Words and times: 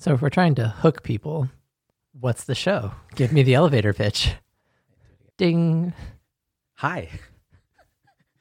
So 0.00 0.14
if 0.14 0.22
we're 0.22 0.30
trying 0.30 0.54
to 0.54 0.66
hook 0.66 1.02
people, 1.02 1.50
what's 2.18 2.44
the 2.44 2.54
show? 2.54 2.92
Give 3.16 3.34
me 3.34 3.42
the 3.42 3.52
elevator 3.52 3.92
pitch. 3.92 4.32
Ding. 5.36 5.92
Hi. 6.76 7.10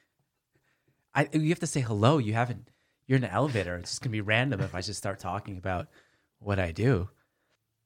I 1.14 1.28
you 1.34 1.50
have 1.50 1.60
to 1.60 1.68
say 1.68 1.82
hello. 1.82 2.18
You 2.18 2.32
haven't 2.32 2.70
you're 3.08 3.18
in 3.18 3.26
an 3.26 3.32
elevator. 3.32 3.76
It's 3.76 3.92
just 3.92 4.02
gonna 4.02 4.14
be 4.14 4.22
random 4.22 4.62
if 4.62 4.74
I 4.74 4.80
just 4.80 5.00
start 5.00 5.20
talking 5.20 5.58
about 5.58 5.90
what 6.40 6.60
I 6.60 6.72
do. 6.72 7.09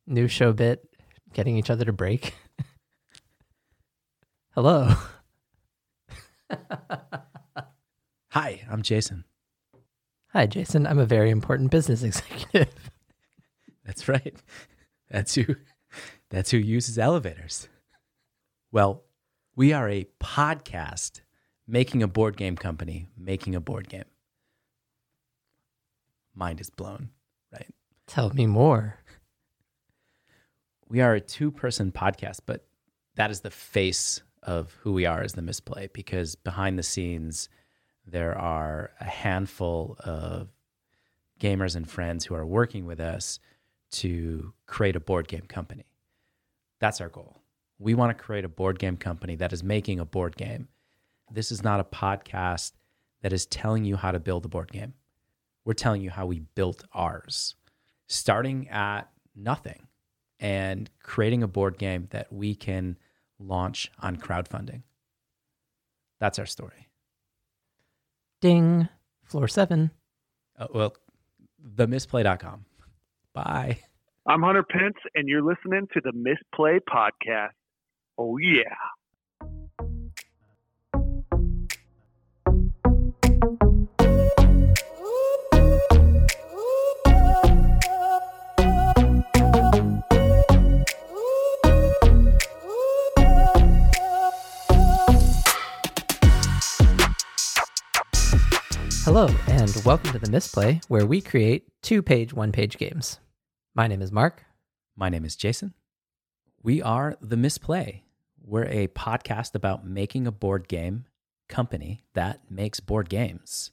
New 0.05 0.27
show 0.27 0.53
bit, 0.53 0.87
getting 1.33 1.57
each 1.57 1.71
other 1.71 1.85
to 1.85 1.93
break. 1.93 2.35
Hello. 4.51 4.93
Hi, 8.29 8.61
I'm 8.69 8.83
Jason. 8.83 9.23
Hi, 10.31 10.45
Jason. 10.45 10.85
I'm 10.85 10.99
a 10.99 11.07
very 11.07 11.31
important 11.31 11.71
business 11.71 12.03
executive. 12.03 12.91
That's 13.85 14.07
right. 14.07 14.35
That's 15.09 15.35
who 15.35 15.45
that's 16.29 16.51
who 16.51 16.57
uses 16.57 16.97
elevators. 16.97 17.67
Well, 18.71 19.03
we 19.55 19.73
are 19.73 19.89
a 19.89 20.07
podcast 20.19 21.21
making 21.67 22.01
a 22.01 22.07
board 22.07 22.37
game 22.37 22.55
company, 22.55 23.07
making 23.17 23.55
a 23.55 23.61
board 23.61 23.87
game. 23.89 24.05
Mind 26.33 26.59
is 26.59 26.71
blown, 26.71 27.09
right? 27.51 27.71
Tell 28.07 28.31
me 28.31 28.47
more. 28.47 28.97
We 30.89 31.01
are 31.01 31.13
a 31.13 31.21
two 31.21 31.51
person 31.51 31.91
podcast, 31.91 32.39
but 32.45 32.65
that 33.15 33.29
is 33.29 33.41
the 33.41 33.51
face 33.51 34.21
of 34.41 34.75
who 34.81 34.93
we 34.93 35.05
are 35.05 35.21
as 35.21 35.33
the 35.33 35.41
misplay 35.41 35.89
because 35.93 36.35
behind 36.35 36.77
the 36.77 36.83
scenes, 36.83 37.49
there 38.05 38.37
are 38.37 38.91
a 38.99 39.05
handful 39.05 39.95
of 39.99 40.49
gamers 41.39 41.75
and 41.75 41.89
friends 41.89 42.25
who 42.25 42.35
are 42.35 42.45
working 42.45 42.85
with 42.85 42.99
us 42.99 43.39
to 43.93 44.53
create 44.65 44.95
a 44.95 44.99
board 44.99 45.27
game 45.27 45.45
company. 45.47 45.85
That's 46.79 46.99
our 47.01 47.09
goal. 47.09 47.41
We 47.79 47.93
want 47.93 48.15
to 48.15 48.23
create 48.23 48.45
a 48.45 48.49
board 48.49 48.79
game 48.79 48.97
company 48.97 49.35
that 49.35 49.53
is 49.53 49.63
making 49.63 49.99
a 49.99 50.05
board 50.05 50.35
game. 50.35 50.67
This 51.31 51.51
is 51.51 51.63
not 51.63 51.79
a 51.79 51.83
podcast 51.83 52.73
that 53.21 53.33
is 53.33 53.45
telling 53.45 53.85
you 53.85 53.95
how 53.95 54.11
to 54.11 54.19
build 54.19 54.45
a 54.45 54.49
board 54.49 54.71
game. 54.71 54.93
We're 55.65 55.73
telling 55.73 56.01
you 56.01 56.09
how 56.09 56.25
we 56.25 56.39
built 56.39 56.83
ours, 56.93 57.55
starting 58.07 58.67
at 58.69 59.09
nothing 59.35 59.87
and 60.39 60.89
creating 61.01 61.41
a 61.41 61.47
board 61.47 61.77
game 61.77 62.07
that 62.11 62.31
we 62.31 62.53
can 62.53 62.97
launch 63.39 63.91
on 63.99 64.17
crowdfunding. 64.17 64.83
That's 66.19 66.39
our 66.39 66.45
story. 66.45 66.89
Ding. 68.41 68.89
Floor 69.23 69.47
seven. 69.47 69.91
Uh, 70.57 70.67
well, 70.73 70.95
themisplay.com. 71.75 72.65
Bye. 73.33 73.79
I'm 74.27 74.41
Hunter 74.41 74.63
Pence, 74.63 74.95
and 75.15 75.27
you're 75.27 75.41
listening 75.41 75.87
to 75.93 76.01
the 76.01 76.11
Misplay 76.13 76.79
Podcast. 76.89 77.49
Oh, 78.17 78.37
yeah. 78.37 78.75
Hello, 99.05 99.27
and 99.47 99.75
welcome 99.83 100.13
to 100.13 100.19
the 100.19 100.31
Misplay, 100.31 100.79
where 100.87 101.05
we 101.05 101.19
create 101.19 101.67
two 101.81 102.01
page, 102.01 102.31
one 102.33 102.53
page 102.53 102.77
games. 102.77 103.19
My 103.75 103.85
name 103.85 104.01
is 104.01 104.13
Mark. 104.13 104.45
My 104.95 105.09
name 105.09 105.25
is 105.25 105.35
Jason. 105.35 105.73
We 106.61 106.81
are 106.81 107.17
The 107.19 107.35
Misplay. 107.35 108.03
We're 108.41 108.63
a 108.63 108.87
podcast 108.87 109.55
about 109.55 109.85
making 109.85 110.25
a 110.25 110.31
board 110.31 110.69
game 110.69 111.03
company 111.49 112.05
that 112.13 112.49
makes 112.49 112.79
board 112.79 113.09
games. 113.09 113.71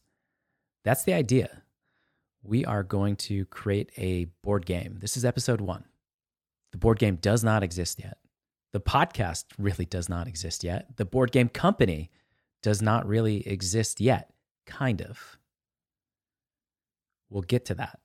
That's 0.83 1.05
the 1.05 1.13
idea. 1.13 1.63
We 2.43 2.65
are 2.65 2.83
going 2.83 3.15
to 3.17 3.45
create 3.45 3.93
a 3.97 4.25
board 4.43 4.67
game. 4.67 4.97
This 5.01 5.17
is 5.17 5.25
episode 5.25 5.61
one. 5.61 5.85
The 6.73 6.79
board 6.79 6.99
game 6.99 7.15
does 7.15 7.45
not 7.45 7.63
exist 7.63 8.01
yet. 8.01 8.19
The 8.73 8.81
podcast 8.81 9.45
really 9.59 9.85
does 9.85 10.09
not 10.09 10.27
exist 10.27 10.65
yet. 10.65 10.97
The 10.97 11.05
board 11.05 11.31
game 11.31 11.49
company 11.49 12.11
does 12.65 12.83
not 12.83 13.07
really 13.07 13.47
exist 13.47 14.01
yet, 14.01 14.33
kind 14.71 15.03
of. 15.03 15.39
We'll 17.29 17.43
get 17.43 17.67
to 17.67 17.75
that. 17.75 18.01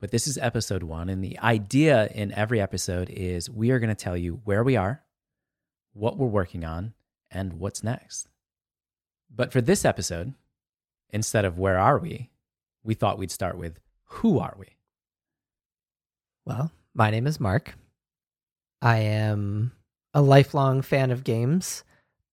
But 0.00 0.10
this 0.10 0.26
is 0.26 0.36
episode 0.38 0.82
one. 0.82 1.08
And 1.08 1.22
the 1.22 1.38
idea 1.38 2.08
in 2.08 2.32
every 2.32 2.60
episode 2.60 3.08
is 3.08 3.48
we 3.48 3.70
are 3.70 3.78
going 3.78 3.94
to 3.94 3.94
tell 3.94 4.16
you 4.16 4.40
where 4.44 4.64
we 4.64 4.76
are, 4.76 5.02
what 5.92 6.18
we're 6.18 6.26
working 6.26 6.64
on, 6.64 6.94
and 7.30 7.54
what's 7.54 7.84
next. 7.84 8.28
But 9.34 9.52
for 9.52 9.60
this 9.60 9.84
episode, 9.84 10.34
instead 11.10 11.44
of 11.44 11.58
where 11.58 11.78
are 11.78 11.98
we, 11.98 12.30
we 12.82 12.94
thought 12.94 13.18
we'd 13.18 13.30
start 13.30 13.56
with 13.56 13.78
who 14.04 14.38
are 14.38 14.56
we? 14.58 14.76
Well, 16.44 16.72
my 16.94 17.10
name 17.10 17.26
is 17.26 17.38
Mark. 17.38 17.74
I 18.82 18.98
am 18.98 19.72
a 20.12 20.20
lifelong 20.20 20.82
fan 20.82 21.10
of 21.12 21.24
games. 21.24 21.84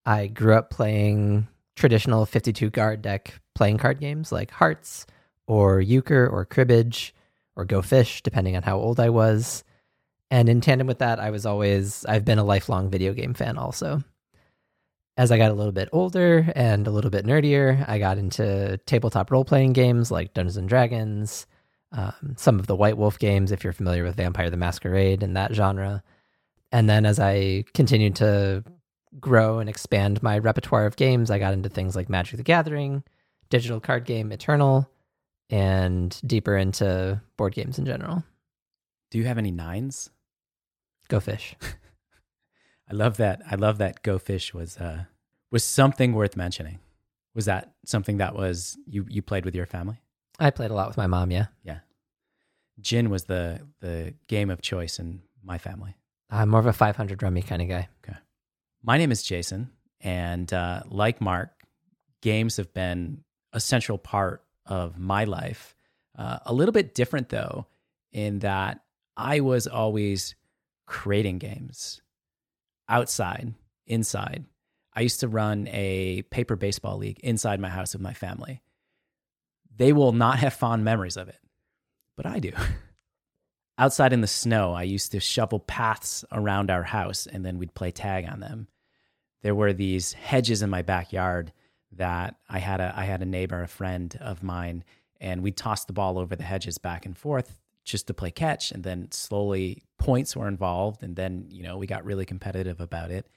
I 0.05 0.27
grew 0.27 0.55
up 0.55 0.71
playing 0.71 1.47
traditional 1.75 2.25
52 2.25 2.71
guard 2.71 3.01
deck 3.01 3.39
playing 3.59 3.77
card 3.77 3.99
games 3.99 4.31
like 4.31 4.51
Hearts 4.51 5.05
or 5.45 5.81
Euchre 5.81 6.25
or 6.25 6.45
Cribbage 6.45 7.13
or 7.57 7.65
Go 7.65 7.81
Fish, 7.81 8.23
depending 8.23 8.55
on 8.55 8.63
how 8.63 8.77
old 8.77 9.01
I 9.01 9.09
was. 9.09 9.65
And 10.31 10.47
in 10.47 10.61
tandem 10.61 10.87
with 10.87 10.99
that, 10.99 11.19
I 11.19 11.29
was 11.29 11.45
always, 11.45 12.05
I've 12.05 12.23
been 12.23 12.39
a 12.39 12.43
lifelong 12.45 12.89
video 12.89 13.13
game 13.13 13.33
fan 13.33 13.57
also. 13.57 14.01
As 15.17 15.29
I 15.29 15.37
got 15.37 15.51
a 15.51 15.55
little 15.55 15.73
bit 15.73 15.89
older 15.91 16.49
and 16.55 16.87
a 16.87 16.89
little 16.89 17.11
bit 17.11 17.25
nerdier, 17.25 17.83
I 17.85 17.99
got 17.99 18.17
into 18.17 18.79
tabletop 18.85 19.29
role 19.29 19.43
playing 19.43 19.73
games 19.73 20.09
like 20.09 20.33
Dungeons 20.33 20.55
and 20.55 20.69
Dragons, 20.69 21.45
um, 21.91 22.35
some 22.37 22.59
of 22.59 22.67
the 22.67 22.77
White 22.77 22.97
Wolf 22.97 23.19
games, 23.19 23.51
if 23.51 23.65
you're 23.65 23.73
familiar 23.73 24.05
with 24.05 24.15
Vampire 24.15 24.49
the 24.49 24.55
Masquerade 24.55 25.21
and 25.21 25.35
that 25.35 25.53
genre. 25.53 26.01
And 26.71 26.89
then 26.89 27.05
as 27.05 27.19
I 27.19 27.65
continued 27.73 28.15
to 28.17 28.63
grow 29.19 29.59
and 29.59 29.69
expand 29.69 30.23
my 30.23 30.37
repertoire 30.37 30.85
of 30.85 30.95
games, 30.95 31.29
I 31.29 31.39
got 31.39 31.51
into 31.51 31.67
things 31.67 31.97
like 31.97 32.07
Magic 32.07 32.37
the 32.37 32.43
Gathering, 32.43 33.03
digital 33.49 33.79
card 33.79 34.05
game 34.05 34.31
Eternal, 34.31 34.89
and 35.49 36.19
deeper 36.25 36.55
into 36.55 37.21
board 37.37 37.53
games 37.53 37.79
in 37.79 37.85
general. 37.85 38.23
Do 39.11 39.17
you 39.17 39.25
have 39.25 39.37
any 39.37 39.51
nines? 39.51 40.09
Go 41.07 41.19
fish. 41.19 41.55
I 42.89 42.93
love 42.93 43.17
that. 43.17 43.41
I 43.49 43.55
love 43.55 43.77
that 43.77 44.01
Go 44.01 44.17
Fish 44.17 44.53
was 44.53 44.77
uh, 44.77 45.05
was 45.51 45.63
something 45.63 46.13
worth 46.13 46.35
mentioning. 46.35 46.79
Was 47.35 47.45
that 47.45 47.71
something 47.85 48.17
that 48.17 48.35
was 48.35 48.77
you 48.85 49.05
you 49.09 49.21
played 49.21 49.45
with 49.45 49.55
your 49.55 49.67
family? 49.67 50.01
I 50.39 50.49
played 50.49 50.71
a 50.71 50.73
lot 50.73 50.87
with 50.87 50.97
my 50.97 51.07
mom, 51.07 51.31
yeah. 51.31 51.47
Yeah. 51.63 51.79
Gin 52.81 53.09
was 53.09 53.25
the 53.25 53.61
the 53.79 54.15
game 54.27 54.49
of 54.49 54.61
choice 54.61 54.97
in 54.97 55.21
my 55.43 55.57
family. 55.57 55.95
I'm 56.31 56.49
more 56.49 56.59
of 56.59 56.67
a 56.67 56.73
500 56.73 57.23
rummy 57.23 57.41
kind 57.41 57.61
of 57.61 57.67
guy. 57.67 57.89
Okay. 58.03 58.17
My 58.83 58.97
name 58.97 59.11
is 59.11 59.23
Jason, 59.23 59.71
and 60.01 60.51
uh, 60.53 60.83
like 60.87 61.21
Mark, 61.21 61.49
games 62.21 62.57
have 62.57 62.73
been 62.73 63.23
a 63.53 63.59
central 63.59 63.97
part 63.97 64.43
of 64.65 64.97
my 64.97 65.23
life. 65.23 65.75
Uh, 66.17 66.39
a 66.45 66.53
little 66.53 66.71
bit 66.71 66.93
different 66.93 67.29
though, 67.29 67.65
in 68.11 68.39
that 68.39 68.81
I 69.15 69.39
was 69.41 69.67
always 69.67 70.35
creating 70.85 71.37
games 71.37 72.01
outside, 72.87 73.53
inside. 73.85 74.45
I 74.93 75.01
used 75.01 75.19
to 75.21 75.27
run 75.27 75.67
a 75.67 76.23
paper 76.23 76.55
baseball 76.55 76.97
league 76.97 77.19
inside 77.19 77.59
my 77.59 77.69
house 77.69 77.93
with 77.93 78.01
my 78.01 78.13
family. 78.13 78.61
They 79.77 79.93
will 79.93 80.11
not 80.11 80.39
have 80.39 80.53
fond 80.53 80.83
memories 80.83 81.15
of 81.15 81.29
it, 81.29 81.39
but 82.17 82.25
I 82.25 82.39
do. 82.39 82.51
Outside 83.77 84.11
in 84.11 84.19
the 84.19 84.27
snow, 84.27 84.73
I 84.73 84.83
used 84.83 85.13
to 85.13 85.21
shovel 85.21 85.59
paths 85.59 86.25
around 86.33 86.69
our 86.69 86.83
house 86.83 87.27
and 87.27 87.45
then 87.45 87.59
we'd 87.59 87.73
play 87.73 87.91
tag 87.91 88.27
on 88.29 88.41
them. 88.41 88.67
There 89.41 89.55
were 89.55 89.71
these 89.71 90.11
hedges 90.11 90.61
in 90.61 90.69
my 90.69 90.81
backyard 90.81 91.53
that 91.91 92.35
I 92.49 92.59
had 92.59 92.79
a 92.79 92.93
I 92.95 93.05
had 93.05 93.21
a 93.21 93.25
neighbor, 93.25 93.61
a 93.61 93.67
friend 93.67 94.17
of 94.21 94.43
mine, 94.43 94.83
and 95.19 95.41
we 95.41 95.51
tossed 95.51 95.87
the 95.87 95.93
ball 95.93 96.17
over 96.17 96.35
the 96.35 96.43
hedges 96.43 96.77
back 96.77 97.05
and 97.05 97.17
forth 97.17 97.59
just 97.83 98.07
to 98.07 98.13
play 98.13 98.29
catch 98.29 98.71
and 98.71 98.83
then 98.83 99.11
slowly 99.11 99.83
points 99.97 100.35
were 100.35 100.47
involved 100.47 101.01
and 101.01 101.15
then 101.15 101.45
you 101.49 101.63
know 101.63 101.77
we 101.77 101.87
got 101.87 102.05
really 102.05 102.25
competitive 102.25 102.79
about 102.79 103.11
it. 103.11 103.27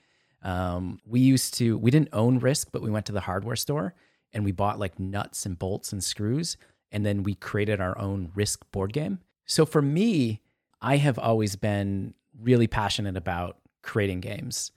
Um, 0.43 1.01
we 1.07 1.21
used 1.21 1.55
to 1.55 1.79
we 1.79 1.91
didn't 1.91 2.11
own 2.13 2.39
risk 2.39 2.69
but 2.73 2.83
we 2.83 2.91
went 2.91 3.07
to 3.07 3.13
the 3.13 3.21
hardware 3.21 3.57
store 3.57 3.95
and 4.33 4.45
we 4.45 4.53
bought 4.53 4.79
like 4.79 4.99
nuts 4.99 5.47
and 5.47 5.59
bolts 5.59 5.93
and 5.93 6.03
screws 6.03 6.57
and 6.91 7.07
then 7.07 7.23
we 7.23 7.35
created 7.35 7.81
our 7.81 7.97
own 7.99 8.31
risk 8.35 8.71
board 8.73 8.93
game. 8.93 9.21
So 9.47 9.65
for 9.65 9.83
me 9.83 10.41
i 10.81 10.97
have 10.97 11.19
always 11.19 11.57
been 11.57 12.15
really 12.41 12.67
passionate 12.67 13.17
about 13.17 13.59
creating 13.83 14.21
games. 14.21 14.73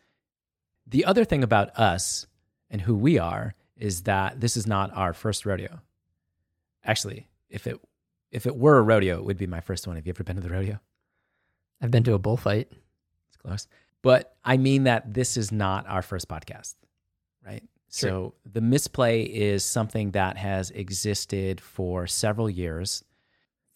The 0.87 1.05
other 1.05 1.25
thing 1.25 1.43
about 1.43 1.77
us 1.77 2.27
and 2.69 2.81
who 2.81 2.95
we 2.95 3.17
are 3.17 3.55
is 3.77 4.03
that 4.03 4.39
this 4.39 4.57
is 4.57 4.65
not 4.65 4.95
our 4.95 5.13
first 5.13 5.45
rodeo 5.45 5.79
actually 6.83 7.27
if 7.49 7.67
it 7.67 7.79
if 8.35 8.45
it 8.45 8.57
were 8.57 8.77
a 8.77 8.81
rodeo, 8.81 9.17
it 9.17 9.23
would 9.23 9.37
be 9.37 9.47
my 9.47 9.61
first 9.61 9.87
one. 9.87 9.95
Have 9.95 10.05
you 10.05 10.11
ever 10.11 10.25
been 10.25 10.35
to 10.35 10.41
the 10.41 10.49
rodeo? 10.49 10.79
I've 11.81 11.89
been 11.89 12.03
to 12.03 12.15
a 12.15 12.19
bullfight. 12.19 12.69
It's 13.29 13.37
close. 13.37 13.67
But 14.01 14.35
I 14.43 14.57
mean 14.57 14.83
that 14.83 15.13
this 15.13 15.37
is 15.37 15.53
not 15.53 15.87
our 15.87 16.01
first 16.01 16.27
podcast, 16.27 16.75
right? 17.45 17.63
So 17.87 18.33
the 18.51 18.59
misplay 18.59 19.21
is 19.21 19.63
something 19.63 20.11
that 20.11 20.35
has 20.35 20.69
existed 20.71 21.61
for 21.61 22.07
several 22.07 22.49
years. 22.49 23.05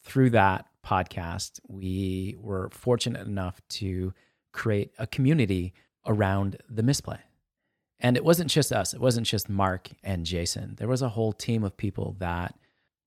Through 0.04 0.31
that 0.31 0.66
podcast, 0.86 1.62
we 1.69 2.36
were 2.38 2.69
fortunate 2.72 3.25
enough 3.25 3.62
to 3.69 4.13
create 4.51 4.92
a 5.00 5.07
community 5.07 5.74
around 6.06 6.57
the 6.69 6.84
misplay. 6.84 7.19
And 8.00 8.16
it 8.16 8.24
wasn't 8.24 8.50
just 8.50 8.72
us, 8.72 8.94
it 8.94 9.01
wasn't 9.01 9.28
just 9.28 9.50
Mark 9.50 9.90
and 10.04 10.25
Jason. 10.25 10.75
There 10.78 10.88
was 10.88 11.01
a 11.01 11.10
whole 11.10 11.34
team 11.34 11.63
of 11.63 11.75
people 11.75 12.16
that 12.19 12.56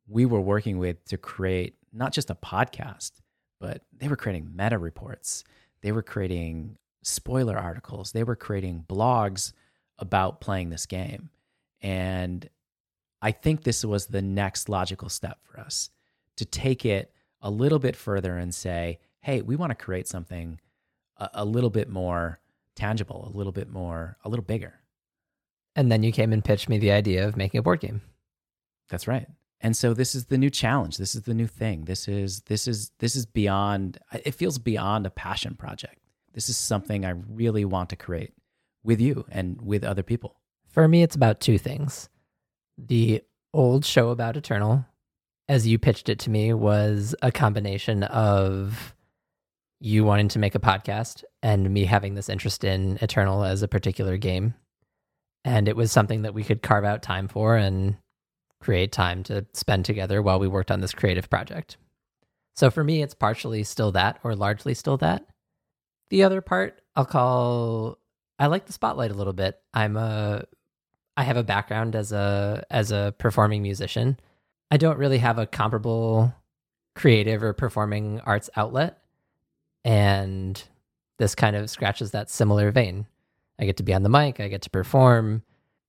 we 0.07 0.27
were 0.27 0.41
working 0.41 0.79
with 0.79 1.05
to 1.07 1.17
create 1.17 1.77
not 1.93 2.13
just 2.13 2.31
a 2.31 2.35
podcast, 2.35 3.13
but 3.61 3.83
they 3.97 4.09
were 4.09 4.17
creating 4.17 4.51
meta 4.55 4.79
reports. 4.79 5.45
They 5.83 5.93
were 5.93 6.03
creating 6.03 6.77
spoiler 7.03 7.57
articles. 7.57 8.13
They 8.13 8.25
were 8.25 8.37
creating 8.37 8.85
blogs 8.89 9.53
about 9.99 10.41
playing 10.41 10.71
this 10.71 10.87
game. 10.87 11.31
And 11.81 12.49
I 13.21 13.33
think 13.33 13.63
this 13.63 13.85
was 13.85 14.07
the 14.07 14.23
next 14.23 14.69
logical 14.69 15.09
step 15.09 15.39
for 15.43 15.61
us 15.61 15.91
to 16.37 16.45
take 16.45 16.85
it 16.85 17.13
a 17.41 17.51
little 17.51 17.79
bit 17.79 17.97
further 17.97 18.37
and 18.37 18.55
say, 18.55 18.99
hey, 19.21 19.43
we 19.43 19.57
want 19.57 19.71
to 19.71 19.85
create 19.85 20.09
something 20.09 20.61
a, 21.17 21.31
a 21.35 21.45
little 21.45 21.71
bit 21.71 21.89
more 21.89 22.41
tangible, 22.75 23.31
a 23.33 23.37
little 23.37 23.53
bit 23.53 23.71
more, 23.71 24.17
a 24.25 24.29
little 24.29 24.45
bigger. 24.45 24.75
And 25.75 25.91
then 25.91 26.03
you 26.03 26.13
came 26.13 26.33
and 26.33 26.45
pitched 26.45 26.69
me 26.69 26.79
the 26.79 26.93
idea 26.93 27.27
of 27.27 27.37
making 27.37 27.59
a 27.59 27.63
board 27.63 27.81
game. 27.81 28.03
That's 28.91 29.09
right. 29.09 29.27
And 29.61 29.77
so 29.77 29.95
this 29.95 30.15
is 30.15 30.27
the 30.27 30.37
new 30.37 30.51
challenge. 30.51 30.99
This 30.99 31.15
is 31.15 31.23
the 31.23 31.35
new 31.35 31.47
thing. 31.47 31.85
This 31.85 32.09
is 32.09 32.41
this 32.43 32.67
is 32.67 32.91
this 32.99 33.15
is 33.15 33.27
beyond 33.27 33.99
it 34.25 34.35
feels 34.35 34.59
beyond 34.59 35.07
a 35.07 35.11
passion 35.11 35.55
project. 35.55 35.99
This 36.35 36.49
is 36.49 36.57
something 36.57 37.05
I 37.05 37.11
really 37.11 37.65
want 37.65 37.91
to 37.91 37.97
create 37.97 38.33
with 38.83 39.01
you 39.01 39.25
and 39.31 39.61
with 39.63 39.85
other 39.85 40.03
people. 40.03 40.41
For 40.67 40.89
me, 40.89 41.03
it's 41.03 41.15
about 41.15 41.41
two 41.41 41.59
things. 41.59 42.09
The 42.77 43.23
old 43.55 43.85
show 43.85 44.11
about 44.11 44.37
Eternal, 44.37 44.85
as 45.49 45.67
you 45.67 45.79
pitched 45.79 46.09
it 46.09 46.19
to 46.21 46.31
me, 46.31 46.53
was 46.55 47.15
a 47.23 47.31
combination 47.31 48.03
of 48.05 48.95
you 49.79 50.05
wanting 50.05 50.29
to 50.29 50.39
make 50.39 50.55
a 50.55 50.61
podcast 50.61 51.25
and 51.43 51.71
me 51.71 51.85
having 51.85 52.15
this 52.15 52.29
interest 52.29 52.65
in 52.65 52.99
Eternal 53.03 53.45
as 53.45 53.63
a 53.63 53.69
particular 53.69 54.17
game. 54.17 54.55
And 55.45 55.69
it 55.69 55.77
was 55.77 55.91
something 55.91 56.23
that 56.23 56.35
we 56.35 56.45
could 56.45 56.63
carve 56.63 56.85
out 56.85 57.03
time 57.03 57.29
for 57.29 57.57
and 57.57 57.97
create 58.61 58.93
time 58.93 59.23
to 59.25 59.45
spend 59.55 59.85
together 59.85 60.23
while 60.23 60.39
we 60.39 60.49
worked 60.49 60.71
on 60.71 60.81
this 60.81 60.95
creative 60.95 61.29
project. 61.29 61.77
So 62.55 62.71
for 62.71 62.85
me, 62.85 63.03
it's 63.03 63.15
partially 63.15 63.65
still 63.65 63.93
that 63.93 64.21
or 64.23 64.37
largely 64.37 64.75
still 64.75 64.97
that. 64.99 65.27
The 66.11 66.23
other 66.23 66.41
part 66.41 66.81
I'll 66.95 67.07
call 67.07 67.99
I 68.39 68.47
like 68.47 68.67
the 68.67 68.73
spotlight 68.73 69.11
a 69.11 69.15
little 69.15 69.33
bit. 69.33 69.61
I'm 69.73 69.97
a 69.97 70.45
I 71.17 71.23
have 71.25 71.37
a 71.37 71.45
background 71.45 71.97
as 71.97 72.13
a 72.13 72.65
as 72.71 72.93
a 72.93 73.15
performing 73.19 73.63
musician. 73.63 74.19
I 74.71 74.77
don't 74.77 74.99
really 74.99 75.19
have 75.19 75.39
a 75.39 75.47
comparable 75.47 76.35
creative 76.95 77.43
or 77.43 77.53
performing 77.53 78.21
arts 78.21 78.51
outlet 78.57 78.99
and 79.85 80.63
this 81.19 81.35
kind 81.35 81.57
of 81.57 81.71
scratches 81.71 82.11
that 82.11 82.31
similar 82.31 82.71
vein. 82.71 83.07
I 83.59 83.65
get 83.65 83.77
to 83.79 83.83
be 83.83 83.95
on 83.95 84.03
the 84.03 84.09
mic, 84.09 84.41
I 84.41 84.49
get 84.49 84.63
to 84.63 84.71
perform. 84.71 85.43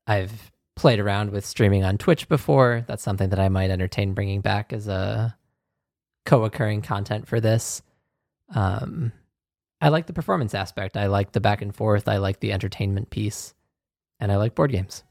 I've 0.06 0.51
played 0.75 1.00
around 1.00 1.31
with 1.31 1.45
streaming 1.45 1.83
on 1.83 1.98
Twitch 1.98 2.27
before. 2.27 2.83
That's 2.88 3.04
something 3.04 3.30
that 3.30 3.39
I 3.39 3.50
might 3.50 3.69
entertain 3.69 4.13
bringing 4.13 4.42
back 4.42 4.74
as 4.74 4.88
a 4.88 5.38
co-occurring 6.25 6.81
content 6.81 7.27
for 7.27 7.39
this. 7.39 7.81
Um, 8.54 9.12
I 9.81 9.89
like 9.89 10.07
the 10.07 10.13
performance 10.13 10.54
aspect. 10.54 10.98
I 10.98 11.07
like 11.07 11.31
the 11.31 11.42
back 11.42 11.62
and 11.62 11.75
forth. 11.75 12.07
I 12.07 12.18
like 12.18 12.39
the 12.39 12.54
entertainment 12.54 13.10
piece, 13.10 13.54
and 14.19 14.31
I 14.31 14.38
like 14.38 14.56
board 14.56 14.71
games. 14.71 15.04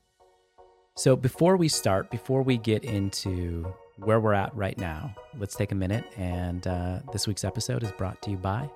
So 0.97 1.17
before 1.17 1.57
we 1.57 1.69
start, 1.69 2.11
before 2.11 2.43
we 2.43 2.59
get 2.59 2.85
into 2.85 3.73
where 3.97 4.21
we're 4.21 4.35
at 4.35 4.55
right 4.55 4.77
now, 4.77 5.15
let's 5.39 5.55
take 5.55 5.73
a 5.73 5.75
minute. 5.75 6.05
And 6.17 6.67
uh, 6.67 7.01
this 7.13 7.27
week's 7.27 7.45
episode 7.45 7.83
is 7.83 7.93
brought 7.93 8.21
to 8.23 8.31
you 8.31 8.37
by 8.37 8.69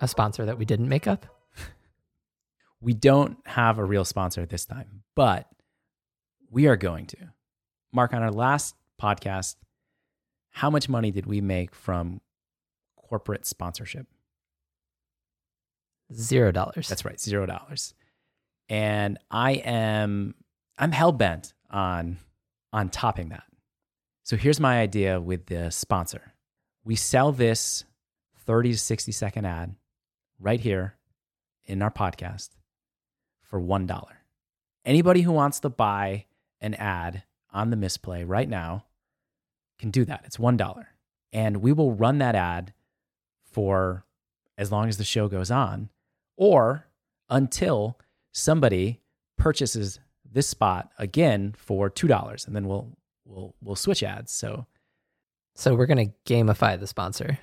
a 0.00 0.08
sponsor 0.08 0.44
that 0.44 0.58
we 0.58 0.64
didn't 0.64 0.88
make 0.88 1.06
up. 1.06 1.26
We 2.82 2.92
don't 2.92 3.38
have 3.46 3.78
a 3.78 3.84
real 3.84 4.04
sponsor 4.04 4.44
this 4.44 4.66
time, 4.66 5.04
but 5.14 5.48
we 6.50 6.66
are 6.66 6.76
going 6.76 7.06
to. 7.06 7.16
Mark, 7.92 8.12
on 8.12 8.22
our 8.22 8.32
last 8.32 8.74
podcast, 9.00 9.54
how 10.50 10.68
much 10.68 10.88
money 10.88 11.12
did 11.12 11.24
we 11.24 11.40
make 11.40 11.74
from 11.74 12.20
corporate 12.96 13.46
sponsorship? 13.46 14.06
Zero 16.12 16.50
dollars. 16.50 16.88
That's 16.88 17.04
right, 17.04 17.18
zero 17.18 17.46
dollars. 17.46 17.94
And 18.68 19.18
I 19.30 19.52
am 19.52 20.34
I'm 20.76 20.92
hell 20.92 21.12
bent 21.12 21.54
on 21.70 22.18
on 22.72 22.88
topping 22.88 23.28
that. 23.30 23.44
So 24.24 24.36
here's 24.36 24.60
my 24.60 24.80
idea 24.80 25.20
with 25.20 25.46
the 25.46 25.70
sponsor. 25.70 26.34
We 26.84 26.96
sell 26.96 27.32
this 27.32 27.84
30 28.44 28.72
to 28.72 28.78
60 28.78 29.12
second 29.12 29.44
ad 29.46 29.74
right 30.38 30.60
here 30.60 30.96
in 31.64 31.80
our 31.80 31.90
podcast 31.90 32.50
for 33.52 33.60
$1. 33.60 34.04
Anybody 34.86 35.20
who 35.20 35.30
wants 35.30 35.60
to 35.60 35.68
buy 35.68 36.24
an 36.62 36.72
ad 36.74 37.22
on 37.52 37.68
the 37.68 37.76
misplay 37.76 38.24
right 38.24 38.48
now 38.48 38.86
can 39.78 39.90
do 39.90 40.06
that. 40.06 40.22
It's 40.24 40.38
$1. 40.38 40.86
And 41.34 41.58
we 41.58 41.74
will 41.74 41.92
run 41.92 42.16
that 42.18 42.34
ad 42.34 42.72
for 43.44 44.06
as 44.56 44.72
long 44.72 44.88
as 44.88 44.96
the 44.96 45.04
show 45.04 45.28
goes 45.28 45.50
on 45.50 45.90
or 46.38 46.86
until 47.28 47.98
somebody 48.32 49.02
purchases 49.36 50.00
this 50.24 50.48
spot 50.48 50.90
again 50.98 51.54
for 51.54 51.90
$2 51.90 52.46
and 52.46 52.56
then 52.56 52.66
we'll 52.66 52.88
we'll 53.26 53.54
we'll 53.62 53.76
switch 53.76 54.02
ads. 54.02 54.32
So 54.32 54.66
so 55.54 55.74
we're 55.74 55.86
going 55.86 56.08
to 56.08 56.32
gamify 56.32 56.80
the 56.80 56.86
sponsor. 56.86 57.38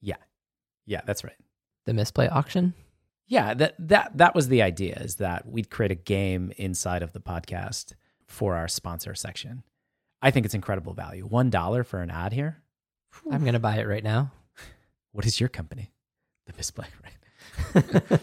Yeah. 0.00 0.16
Yeah, 0.86 1.02
that's 1.04 1.24
right. 1.24 1.36
The 1.84 1.92
misplay 1.92 2.26
auction? 2.28 2.72
Yeah, 3.30 3.54
that 3.54 3.76
that 3.78 4.18
that 4.18 4.34
was 4.34 4.48
the 4.48 4.60
idea 4.60 4.96
is 4.96 5.14
that 5.16 5.48
we'd 5.48 5.70
create 5.70 5.92
a 5.92 5.94
game 5.94 6.52
inside 6.56 7.04
of 7.04 7.12
the 7.12 7.20
podcast 7.20 7.92
for 8.26 8.56
our 8.56 8.66
sponsor 8.66 9.14
section. 9.14 9.62
I 10.20 10.32
think 10.32 10.44
it's 10.44 10.54
incredible 10.54 10.92
value. 10.94 11.26
$1 11.26 11.86
for 11.86 12.02
an 12.02 12.10
ad 12.10 12.32
here. 12.32 12.62
I'm 13.30 13.40
going 13.40 13.54
to 13.54 13.60
buy 13.60 13.76
it 13.76 13.86
right 13.86 14.04
now. 14.04 14.32
What 15.12 15.26
is 15.26 15.40
your 15.40 15.48
company? 15.48 15.90
The 16.46 16.52
misplay, 16.56 16.86
right? 17.02 18.20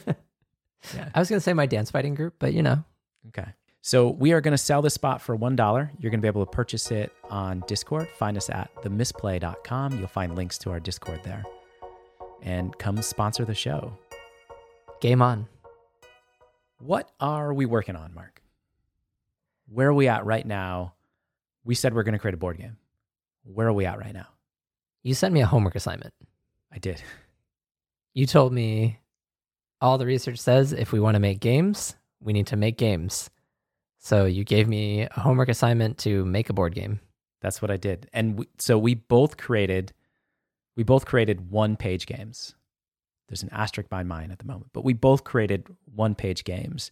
yeah. 0.95 1.09
I 1.15 1.19
was 1.19 1.27
going 1.27 1.37
to 1.37 1.43
say 1.43 1.51
my 1.51 1.65
dance 1.65 1.91
fighting 1.91 2.15
group, 2.15 2.35
but 2.39 2.53
you 2.53 2.63
know. 2.63 2.81
Okay. 3.27 3.47
So 3.81 4.09
we 4.09 4.31
are 4.31 4.39
going 4.39 4.53
to 4.53 4.57
sell 4.57 4.81
this 4.81 4.93
spot 4.93 5.21
for 5.21 5.37
$1. 5.37 5.57
You're 5.99 6.11
going 6.11 6.21
to 6.21 6.25
be 6.25 6.29
able 6.29 6.45
to 6.45 6.51
purchase 6.51 6.89
it 6.91 7.11
on 7.29 7.61
Discord. 7.67 8.07
Find 8.17 8.37
us 8.37 8.49
at 8.49 8.73
themisplay.com. 8.83 9.99
You'll 9.99 10.07
find 10.07 10.33
links 10.37 10.57
to 10.59 10.71
our 10.71 10.79
Discord 10.79 11.19
there. 11.25 11.43
And 12.41 12.77
come 12.77 13.01
sponsor 13.01 13.43
the 13.43 13.53
show. 13.53 13.91
Game 14.99 15.21
on. 15.21 15.47
What 16.79 17.11
are 17.19 17.53
we 17.53 17.65
working 17.65 17.95
on, 17.95 18.13
Mark? 18.13 18.41
Where 19.69 19.89
are 19.89 19.93
we 19.93 20.07
at 20.07 20.25
right 20.25 20.45
now? 20.45 20.93
We 21.65 21.75
said 21.75 21.93
we're 21.93 22.03
going 22.03 22.13
to 22.13 22.19
create 22.19 22.33
a 22.33 22.37
board 22.37 22.57
game. 22.57 22.77
Where 23.43 23.67
are 23.67 23.73
we 23.73 23.85
at 23.85 23.99
right 23.99 24.13
now? 24.13 24.27
You 25.03 25.13
sent 25.13 25.33
me 25.33 25.41
a 25.41 25.45
homework 25.45 25.75
assignment. 25.75 26.13
I 26.71 26.79
did. 26.79 27.01
You 28.13 28.25
told 28.25 28.53
me 28.53 28.99
all 29.79 29.97
the 29.97 30.05
research 30.05 30.39
says 30.39 30.73
if 30.73 30.91
we 30.91 30.99
want 30.99 31.15
to 31.15 31.19
make 31.19 31.39
games, 31.39 31.95
we 32.19 32.33
need 32.33 32.47
to 32.47 32.55
make 32.55 32.77
games. 32.77 33.29
So 33.99 34.25
you 34.25 34.43
gave 34.43 34.67
me 34.67 35.03
a 35.03 35.19
homework 35.19 35.49
assignment 35.49 35.97
to 35.99 36.25
make 36.25 36.49
a 36.49 36.53
board 36.53 36.73
game. 36.73 36.99
That's 37.41 37.61
what 37.61 37.71
I 37.71 37.77
did. 37.77 38.09
And 38.13 38.39
we, 38.39 38.47
so 38.57 38.77
we 38.77 38.95
both 38.95 39.37
created 39.37 39.93
we 40.75 40.83
both 40.83 41.05
created 41.05 41.49
one 41.49 41.75
page 41.75 42.05
games. 42.05 42.55
There's 43.27 43.43
an 43.43 43.49
asterisk 43.51 43.89
by 43.89 44.03
mine 44.03 44.31
at 44.31 44.39
the 44.39 44.45
moment, 44.45 44.71
but 44.73 44.83
we 44.85 44.93
both 44.93 45.23
created 45.23 45.67
one 45.93 46.15
page 46.15 46.43
games 46.43 46.91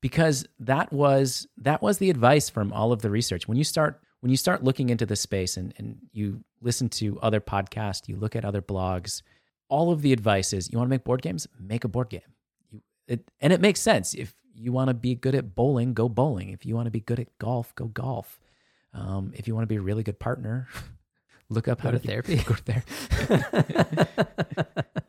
because 0.00 0.46
that 0.60 0.92
was 0.92 1.46
that 1.58 1.82
was 1.82 1.98
the 1.98 2.10
advice 2.10 2.48
from 2.50 2.72
all 2.72 2.92
of 2.92 3.02
the 3.02 3.10
research. 3.10 3.48
When 3.48 3.56
you 3.56 3.64
start 3.64 4.00
when 4.20 4.30
you 4.30 4.36
start 4.36 4.64
looking 4.64 4.90
into 4.90 5.06
this 5.06 5.20
space 5.20 5.56
and, 5.56 5.72
and 5.78 5.98
you 6.12 6.42
listen 6.60 6.88
to 6.88 7.18
other 7.20 7.40
podcasts, 7.40 8.08
you 8.08 8.16
look 8.16 8.34
at 8.34 8.44
other 8.44 8.62
blogs, 8.62 9.22
all 9.68 9.92
of 9.92 10.02
the 10.02 10.12
advice 10.12 10.52
is 10.52 10.70
you 10.70 10.78
want 10.78 10.88
to 10.88 10.90
make 10.90 11.04
board 11.04 11.22
games, 11.22 11.46
make 11.60 11.84
a 11.84 11.88
board 11.88 12.08
game. 12.08 12.20
You, 12.70 12.82
it, 13.06 13.30
and 13.40 13.52
it 13.52 13.60
makes 13.60 13.80
sense. 13.80 14.14
If 14.14 14.34
you 14.54 14.72
want 14.72 14.88
to 14.88 14.94
be 14.94 15.14
good 15.14 15.34
at 15.34 15.54
bowling, 15.54 15.94
go 15.94 16.08
bowling. 16.08 16.50
If 16.50 16.64
you 16.66 16.74
want 16.74 16.86
to 16.86 16.90
be 16.90 17.00
good 17.00 17.20
at 17.20 17.38
golf, 17.38 17.74
go 17.74 17.86
golf. 17.86 18.40
Um, 18.94 19.32
if 19.34 19.46
you 19.46 19.54
want 19.54 19.64
to 19.64 19.68
be 19.68 19.76
a 19.76 19.80
really 19.80 20.02
good 20.02 20.18
partner, 20.18 20.68
look 21.50 21.68
up 21.68 21.82
go 21.82 21.88
how 21.88 21.90
to, 21.92 21.98
therapy. 21.98 22.36
Go 22.46 22.54
to 22.54 22.82
therapy. 23.26 24.12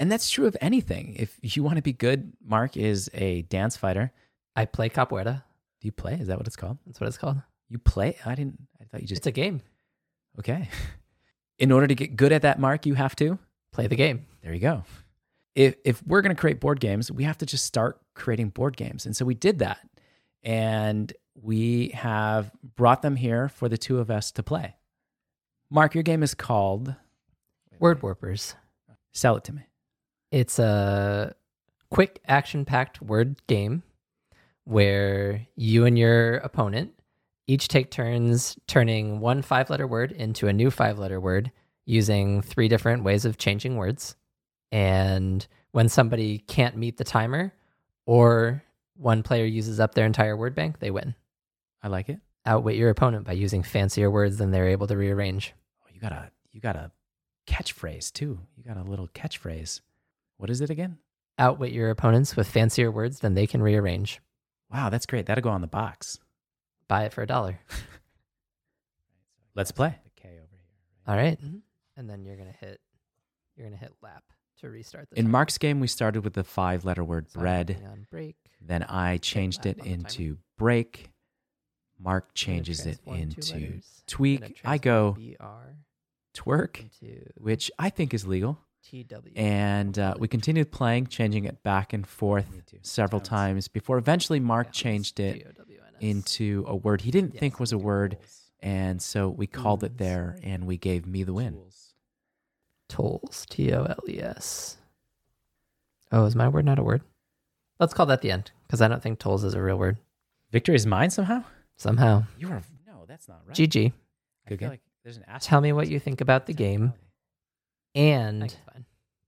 and 0.00 0.10
that's 0.10 0.30
true 0.30 0.46
of 0.46 0.56
anything. 0.62 1.14
If 1.16 1.38
you 1.42 1.62
want 1.62 1.76
to 1.76 1.82
be 1.82 1.92
good, 1.92 2.32
Mark 2.42 2.76
is 2.76 3.10
a 3.12 3.42
dance 3.42 3.76
fighter. 3.76 4.12
I 4.56 4.64
play 4.64 4.88
capoeira. 4.88 5.42
Do 5.80 5.86
you 5.86 5.92
play? 5.92 6.14
Is 6.14 6.28
that 6.28 6.38
what 6.38 6.46
it's 6.46 6.56
called? 6.56 6.78
That's 6.86 6.98
what 6.98 7.06
it's 7.06 7.18
called. 7.18 7.36
You 7.68 7.78
play? 7.78 8.16
I 8.24 8.34
didn't. 8.34 8.58
I 8.80 8.84
thought 8.84 9.02
you 9.02 9.06
just. 9.06 9.20
It's 9.20 9.26
a 9.26 9.32
game. 9.32 9.60
Okay. 10.38 10.68
In 11.58 11.70
order 11.70 11.86
to 11.86 11.94
get 11.94 12.16
good 12.16 12.32
at 12.32 12.42
that, 12.42 12.58
Mark, 12.58 12.86
you 12.86 12.94
have 12.94 13.14
to. 13.16 13.38
Play 13.72 13.86
the 13.86 13.94
game. 13.94 14.26
There 14.42 14.54
you 14.54 14.60
go. 14.60 14.84
If 15.54 15.76
if 15.84 16.02
we're 16.06 16.22
going 16.22 16.34
to 16.34 16.40
create 16.40 16.60
board 16.60 16.80
games, 16.80 17.12
we 17.12 17.24
have 17.24 17.38
to 17.38 17.46
just 17.46 17.66
start 17.66 18.00
creating 18.14 18.48
board 18.48 18.78
games. 18.78 19.04
And 19.04 19.14
so 19.14 19.26
we 19.26 19.34
did 19.34 19.58
that. 19.58 19.78
And 20.42 21.12
we 21.34 21.88
have 21.90 22.50
brought 22.74 23.02
them 23.02 23.16
here 23.16 23.48
for 23.50 23.68
the 23.68 23.76
two 23.76 23.98
of 23.98 24.10
us 24.10 24.32
to 24.32 24.42
play. 24.42 24.76
Mark, 25.70 25.94
your 25.94 26.02
game 26.02 26.22
is 26.22 26.34
called 26.34 26.94
Word 27.78 28.02
Warpers. 28.02 28.54
Sell 29.12 29.36
it 29.36 29.44
to 29.44 29.52
me. 29.52 29.69
It's 30.30 30.58
a 30.58 31.34
quick 31.90 32.20
action 32.26 32.64
packed 32.64 33.02
word 33.02 33.40
game 33.46 33.82
where 34.64 35.46
you 35.56 35.84
and 35.86 35.98
your 35.98 36.36
opponent 36.36 36.92
each 37.48 37.66
take 37.66 37.90
turns 37.90 38.56
turning 38.68 39.18
one 39.18 39.42
five 39.42 39.70
letter 39.70 39.86
word 39.86 40.12
into 40.12 40.46
a 40.46 40.52
new 40.52 40.70
five 40.70 40.98
letter 41.00 41.20
word 41.20 41.50
using 41.84 42.42
three 42.42 42.68
different 42.68 43.02
ways 43.02 43.24
of 43.24 43.38
changing 43.38 43.76
words. 43.76 44.14
And 44.70 45.44
when 45.72 45.88
somebody 45.88 46.38
can't 46.38 46.76
meet 46.76 46.96
the 46.96 47.04
timer 47.04 47.52
or 48.06 48.62
one 48.96 49.24
player 49.24 49.44
uses 49.44 49.80
up 49.80 49.94
their 49.94 50.06
entire 50.06 50.36
word 50.36 50.54
bank, 50.54 50.78
they 50.78 50.92
win. 50.92 51.16
I 51.82 51.88
like 51.88 52.08
it. 52.08 52.20
Outwit 52.46 52.76
your 52.76 52.90
opponent 52.90 53.26
by 53.26 53.32
using 53.32 53.64
fancier 53.64 54.10
words 54.10 54.36
than 54.38 54.52
they're 54.52 54.68
able 54.68 54.86
to 54.86 54.96
rearrange. 54.96 55.52
Oh, 55.82 55.88
you 55.92 56.00
got 56.00 56.12
a 56.12 56.30
you 56.52 56.60
got 56.60 56.76
a 56.76 56.92
catchphrase 57.48 58.12
too. 58.12 58.38
You 58.56 58.62
got 58.62 58.76
a 58.76 58.88
little 58.88 59.08
catchphrase. 59.08 59.80
What 60.40 60.48
is 60.48 60.62
it 60.62 60.70
again? 60.70 60.96
Outwit 61.38 61.70
your 61.70 61.90
opponents 61.90 62.34
with 62.34 62.48
fancier 62.48 62.90
words 62.90 63.20
than 63.20 63.34
they 63.34 63.46
can 63.46 63.62
rearrange. 63.62 64.22
Wow, 64.72 64.88
that's 64.88 65.04
great. 65.04 65.26
That'll 65.26 65.42
go 65.42 65.50
on 65.50 65.60
the 65.60 65.66
box. 65.66 66.18
Buy 66.88 67.04
it 67.04 67.12
for 67.12 67.20
a 67.20 67.26
dollar. 67.26 67.60
Let's 69.54 69.70
play. 69.70 69.98
The 70.02 70.22
K 70.22 70.28
over 70.28 70.48
here. 70.50 70.60
All 71.06 71.16
right. 71.16 71.38
Mm-hmm. 71.38 71.58
And 71.98 72.08
then 72.08 72.24
you're 72.24 72.36
gonna 72.36 72.54
hit 72.58 72.80
you're 73.54 73.66
gonna 73.66 73.76
hit 73.76 73.92
lap 74.00 74.22
to 74.60 74.70
restart 74.70 75.10
the 75.10 75.18
In 75.18 75.26
timer. 75.26 75.32
Mark's 75.32 75.58
game, 75.58 75.78
we 75.78 75.86
started 75.88 76.24
with 76.24 76.32
the 76.32 76.44
five 76.44 76.86
letter 76.86 77.04
word 77.04 77.30
So 77.30 77.40
I'm 77.40 77.42
bread. 77.42 77.66
putting 77.66 77.86
on 77.86 78.06
break. 78.10 78.36
Then 78.62 78.82
I 78.84 79.18
changed 79.18 79.66
lap 79.66 79.76
it 79.76 79.80
on 79.80 79.84
the 79.84 79.90
timer. 79.90 80.06
into 80.06 80.38
break. 80.56 81.10
Mark 81.98 82.32
changes 82.32 82.80
it 82.86 82.98
transform 83.04 83.16
two 83.16 83.22
into 83.22 83.40
letters. 83.40 83.52
I'm 83.52 83.60
gonna 83.60 83.82
tweak. 84.06 84.60
I 84.64 84.78
transform 84.78 84.78
go 84.78 85.12
BR 85.18 85.74
twerk, 86.34 86.80
into 87.02 87.24
which 87.36 87.70
I 87.78 87.90
think 87.90 88.14
is 88.14 88.26
legal. 88.26 88.58
TW. 88.82 89.28
And 89.36 89.98
uh, 89.98 90.14
we 90.18 90.28
continued 90.28 90.70
playing, 90.70 91.06
changing 91.08 91.44
it 91.44 91.62
back 91.62 91.92
and 91.92 92.06
forth 92.06 92.46
several 92.82 93.20
times 93.20 93.68
before 93.68 93.98
eventually 93.98 94.40
Mark 94.40 94.72
changed 94.72 95.20
it 95.20 95.34
G-O-W-N-S. 95.38 95.94
into 96.00 96.64
a 96.66 96.74
word 96.76 97.02
he 97.02 97.10
didn't 97.10 97.34
Yes, 97.34 97.40
think 97.40 97.60
was 97.60 97.72
a 97.72 97.78
word. 97.78 98.16
And 98.60 99.00
so 99.00 99.28
we 99.28 99.46
called 99.46 99.84
it 99.84 99.98
there 99.98 100.38
and 100.42 100.66
we 100.66 100.76
gave 100.76 101.06
me 101.06 101.22
the 101.22 101.32
win. 101.32 101.58
tolls. 102.88 103.46
T 103.48 103.72
O 103.72 103.84
L 103.84 103.98
E 104.08 104.20
S. 104.20 104.76
Oh, 106.12 106.24
is 106.24 106.34
my 106.34 106.48
word 106.48 106.64
not 106.64 106.78
a 106.78 106.82
word? 106.82 107.02
Let's 107.78 107.94
call 107.94 108.06
that 108.06 108.20
the 108.20 108.30
end 108.30 108.50
because 108.66 108.82
I 108.82 108.88
don't 108.88 109.02
think 109.02 109.18
tolls 109.18 109.44
is 109.44 109.54
a 109.54 109.62
real 109.62 109.76
word. 109.78 109.96
Victory 110.50 110.74
is 110.74 110.84
mine 110.86 111.10
somehow? 111.10 111.44
Somehow. 111.76 112.24
You 112.38 112.48
are, 112.48 112.62
no, 112.86 113.04
that's 113.06 113.28
not 113.28 113.40
right. 113.46 113.56
GG. 113.56 113.86
I 113.86 114.48
Good 114.48 114.58
feel 114.58 114.58
game. 114.58 114.68
like 114.70 114.80
there's 115.04 115.16
an 115.16 115.24
Tell 115.40 115.60
me 115.60 115.72
what 115.72 115.88
you 115.88 115.98
think 116.00 116.20
about 116.20 116.46
the 116.46 116.52
game 116.52 116.92
and 117.94 118.54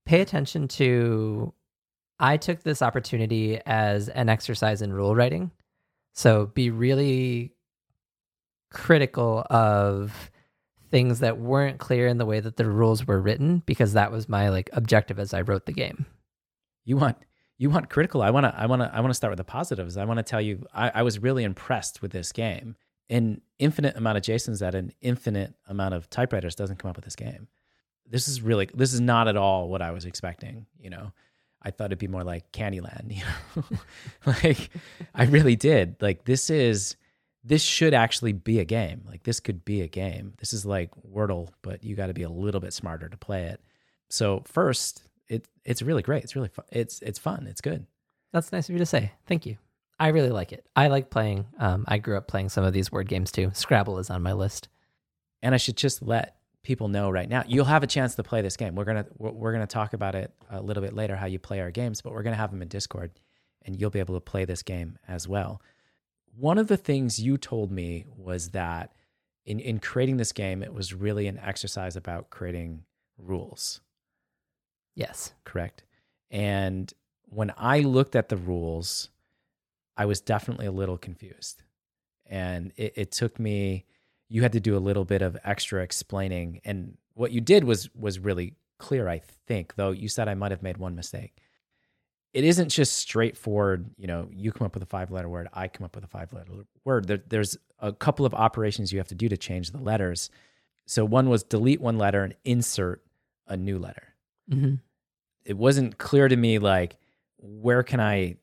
pay 0.05 0.21
attention 0.21 0.67
to 0.67 1.53
I 2.19 2.37
took 2.37 2.63
this 2.63 2.81
opportunity 2.81 3.59
as 3.65 4.09
an 4.09 4.29
exercise 4.29 4.81
in 4.81 4.93
rule 4.93 5.15
writing. 5.15 5.51
So 6.13 6.45
be 6.45 6.69
really 6.69 7.53
critical 8.71 9.45
of 9.49 10.31
things 10.89 11.19
that 11.19 11.39
weren't 11.39 11.79
clear 11.79 12.07
in 12.07 12.17
the 12.17 12.25
way 12.25 12.39
that 12.39 12.55
the 12.55 12.69
rules 12.69 13.07
were 13.07 13.19
written 13.19 13.63
because 13.65 13.93
that 13.93 14.11
was 14.11 14.29
my 14.29 14.49
like 14.49 14.69
objective 14.73 15.19
as 15.19 15.33
I 15.33 15.41
wrote 15.41 15.65
the 15.65 15.73
game. 15.73 16.05
You 16.85 16.97
want 16.97 17.17
you 17.57 17.69
want 17.69 17.89
critical. 17.89 18.21
I 18.21 18.29
want 18.29 18.45
to 18.45 18.55
I 18.55 18.67
want 18.67 18.81
to 18.81 18.93
I 18.93 18.99
want 18.99 19.09
to 19.09 19.15
start 19.15 19.31
with 19.31 19.37
the 19.37 19.43
positives. 19.43 19.97
I 19.97 20.05
want 20.05 20.17
to 20.17 20.23
tell 20.23 20.41
you 20.41 20.65
I, 20.73 20.91
I 20.95 21.01
was 21.01 21.19
really 21.19 21.43
impressed 21.43 22.01
with 22.01 22.11
this 22.11 22.31
game. 22.31 22.75
An 23.09 23.41
infinite 23.59 23.95
amount 23.95 24.17
of 24.17 24.23
Jasons 24.23 24.59
that 24.59 24.75
an 24.75 24.93
infinite 25.01 25.55
amount 25.67 25.93
of 25.93 26.09
typewriters 26.09 26.55
doesn't 26.55 26.77
come 26.77 26.89
up 26.89 26.95
with 26.95 27.05
this 27.05 27.15
game. 27.15 27.47
This 28.09 28.27
is 28.27 28.41
really 28.41 28.69
this 28.73 28.93
is 28.93 29.01
not 29.01 29.27
at 29.27 29.37
all 29.37 29.69
what 29.69 29.81
I 29.81 29.91
was 29.91 30.05
expecting. 30.05 30.65
You 30.79 30.89
know, 30.89 31.11
I 31.61 31.71
thought 31.71 31.85
it'd 31.85 31.99
be 31.99 32.07
more 32.07 32.23
like 32.23 32.51
Candyland. 32.51 33.11
You 33.55 33.61
know, 33.61 33.77
like 34.25 34.69
I 35.15 35.25
really 35.25 35.55
did. 35.55 35.95
Like 36.01 36.25
this 36.25 36.49
is 36.49 36.95
this 37.43 37.61
should 37.61 37.93
actually 37.93 38.33
be 38.33 38.59
a 38.59 38.65
game. 38.65 39.03
Like 39.07 39.23
this 39.23 39.39
could 39.39 39.65
be 39.65 39.81
a 39.81 39.87
game. 39.87 40.33
This 40.37 40.53
is 40.53 40.65
like 40.65 40.91
Wordle, 41.09 41.49
but 41.61 41.83
you 41.83 41.95
got 41.95 42.07
to 42.07 42.13
be 42.13 42.23
a 42.23 42.29
little 42.29 42.61
bit 42.61 42.73
smarter 42.73 43.09
to 43.09 43.17
play 43.17 43.43
it. 43.43 43.61
So 44.09 44.43
first, 44.45 45.03
it 45.27 45.47
it's 45.65 45.81
really 45.81 46.01
great. 46.01 46.23
It's 46.23 46.35
really 46.35 46.49
fun. 46.49 46.65
It's 46.71 47.01
it's 47.01 47.19
fun. 47.19 47.47
It's 47.47 47.61
good. 47.61 47.85
That's 48.31 48.51
nice 48.51 48.69
of 48.69 48.73
you 48.73 48.79
to 48.79 48.85
say. 48.85 49.11
Thank 49.27 49.45
you. 49.45 49.57
I 49.99 50.09
really 50.09 50.29
like 50.31 50.51
it. 50.51 50.65
I 50.75 50.87
like 50.87 51.09
playing. 51.09 51.45
Um, 51.59 51.85
I 51.87 51.97
grew 51.99 52.17
up 52.17 52.27
playing 52.27 52.49
some 52.49 52.63
of 52.63 52.73
these 52.73 52.91
word 52.91 53.07
games 53.07 53.31
too. 53.31 53.51
Scrabble 53.53 53.99
is 53.99 54.09
on 54.09 54.23
my 54.23 54.33
list. 54.33 54.67
And 55.41 55.53
I 55.53 55.57
should 55.57 55.77
just 55.77 56.01
let 56.01 56.37
people 56.63 56.87
know 56.87 57.09
right 57.09 57.29
now. 57.29 57.43
You'll 57.47 57.65
have 57.65 57.83
a 57.83 57.87
chance 57.87 58.15
to 58.15 58.23
play 58.23 58.41
this 58.41 58.57
game. 58.57 58.75
We're 58.75 58.85
gonna 58.85 59.05
we're, 59.17 59.51
gonna 59.51 59.67
talk 59.67 59.93
about 59.93 60.15
it 60.15 60.33
a 60.49 60.61
little 60.61 60.81
bit 60.81 60.93
later 60.93 61.15
how 61.15 61.25
you 61.25 61.39
play 61.39 61.59
our 61.59 61.71
games, 61.71 62.01
but 62.01 62.13
we're 62.13 62.23
gonna 62.23 62.35
have 62.35 62.51
them 62.51 62.61
in 62.61 62.67
Discord, 62.67 63.11
and 63.63 63.79
you'll 63.79 63.89
be 63.89 63.99
able 63.99 64.15
to 64.15 64.21
play 64.21 64.45
this 64.45 64.63
game 64.63 64.97
as 65.07 65.27
well. 65.27 65.61
One 66.35 66.57
of 66.57 66.67
the 66.67 66.77
things 66.77 67.19
you 67.19 67.37
told 67.37 67.71
me 67.71 68.05
was 68.15 68.49
that 68.49 68.93
in 69.45 69.59
in 69.59 69.79
creating 69.79 70.17
this 70.17 70.31
game, 70.31 70.63
it 70.63 70.73
was 70.73 70.93
really 70.93 71.27
an 71.27 71.39
exercise 71.39 71.95
about 71.95 72.29
creating 72.29 72.83
rules. 73.17 73.81
Yes. 74.95 75.33
correct? 75.43 75.83
And 76.29 76.93
when 77.25 77.51
I 77.57 77.79
looked 77.79 78.15
at 78.15 78.29
the 78.29 78.37
rules, 78.37 79.09
I 79.97 80.05
was 80.05 80.21
definitely 80.21 80.65
a 80.65 80.71
little 80.71 80.97
confused. 80.97 81.63
And 82.25 82.71
it, 82.77 82.93
it 82.95 83.11
took 83.11 83.39
me, 83.39 83.85
you 84.33 84.41
had 84.41 84.53
to 84.53 84.59
do 84.59 84.75
a 84.75 84.79
little 84.79 85.05
bit 85.05 85.21
of 85.21 85.37
extra 85.43 85.83
explaining. 85.83 86.59
And 86.65 86.97
what 87.13 87.31
you 87.31 87.39
did 87.39 87.63
was 87.63 87.87
was 87.93 88.17
really 88.17 88.55
clear, 88.79 89.07
I 89.07 89.21
think, 89.47 89.75
though 89.75 89.91
you 89.91 90.09
said 90.09 90.27
I 90.27 90.33
might 90.33 90.49
have 90.49 90.63
made 90.63 90.77
one 90.77 90.95
mistake. 90.95 91.37
It 92.33 92.43
isn't 92.43 92.69
just 92.69 92.97
straightforward, 92.97 93.91
you 93.95 94.07
know, 94.07 94.27
you 94.31 94.51
come 94.51 94.65
up 94.65 94.73
with 94.73 94.81
a 94.81 94.87
five 94.87 95.11
letter 95.11 95.29
word, 95.29 95.49
I 95.53 95.67
come 95.67 95.85
up 95.85 95.93
with 95.93 96.03
a 96.03 96.07
five 96.07 96.33
letter 96.33 96.51
word. 96.83 97.07
There, 97.07 97.21
there's 97.27 97.57
a 97.77 97.93
couple 97.93 98.25
of 98.25 98.33
operations 98.33 98.91
you 98.91 98.97
have 98.97 99.07
to 99.09 99.15
do 99.15 99.29
to 99.29 99.37
change 99.37 99.69
the 99.69 99.77
letters. 99.77 100.31
So 100.87 101.05
one 101.05 101.29
was 101.29 101.43
delete 101.43 101.79
one 101.79 101.99
letter 101.99 102.23
and 102.23 102.35
insert 102.43 103.03
a 103.47 103.55
new 103.55 103.77
letter 103.77 104.15
hmm 104.49 104.75
it 105.45 105.57
wasn't 105.57 105.97
clear 105.97 106.27
to 106.27 106.35
me 106.37 106.57
like 106.57 106.95
where 107.37 107.83
can 107.83 107.99
I 107.99 108.37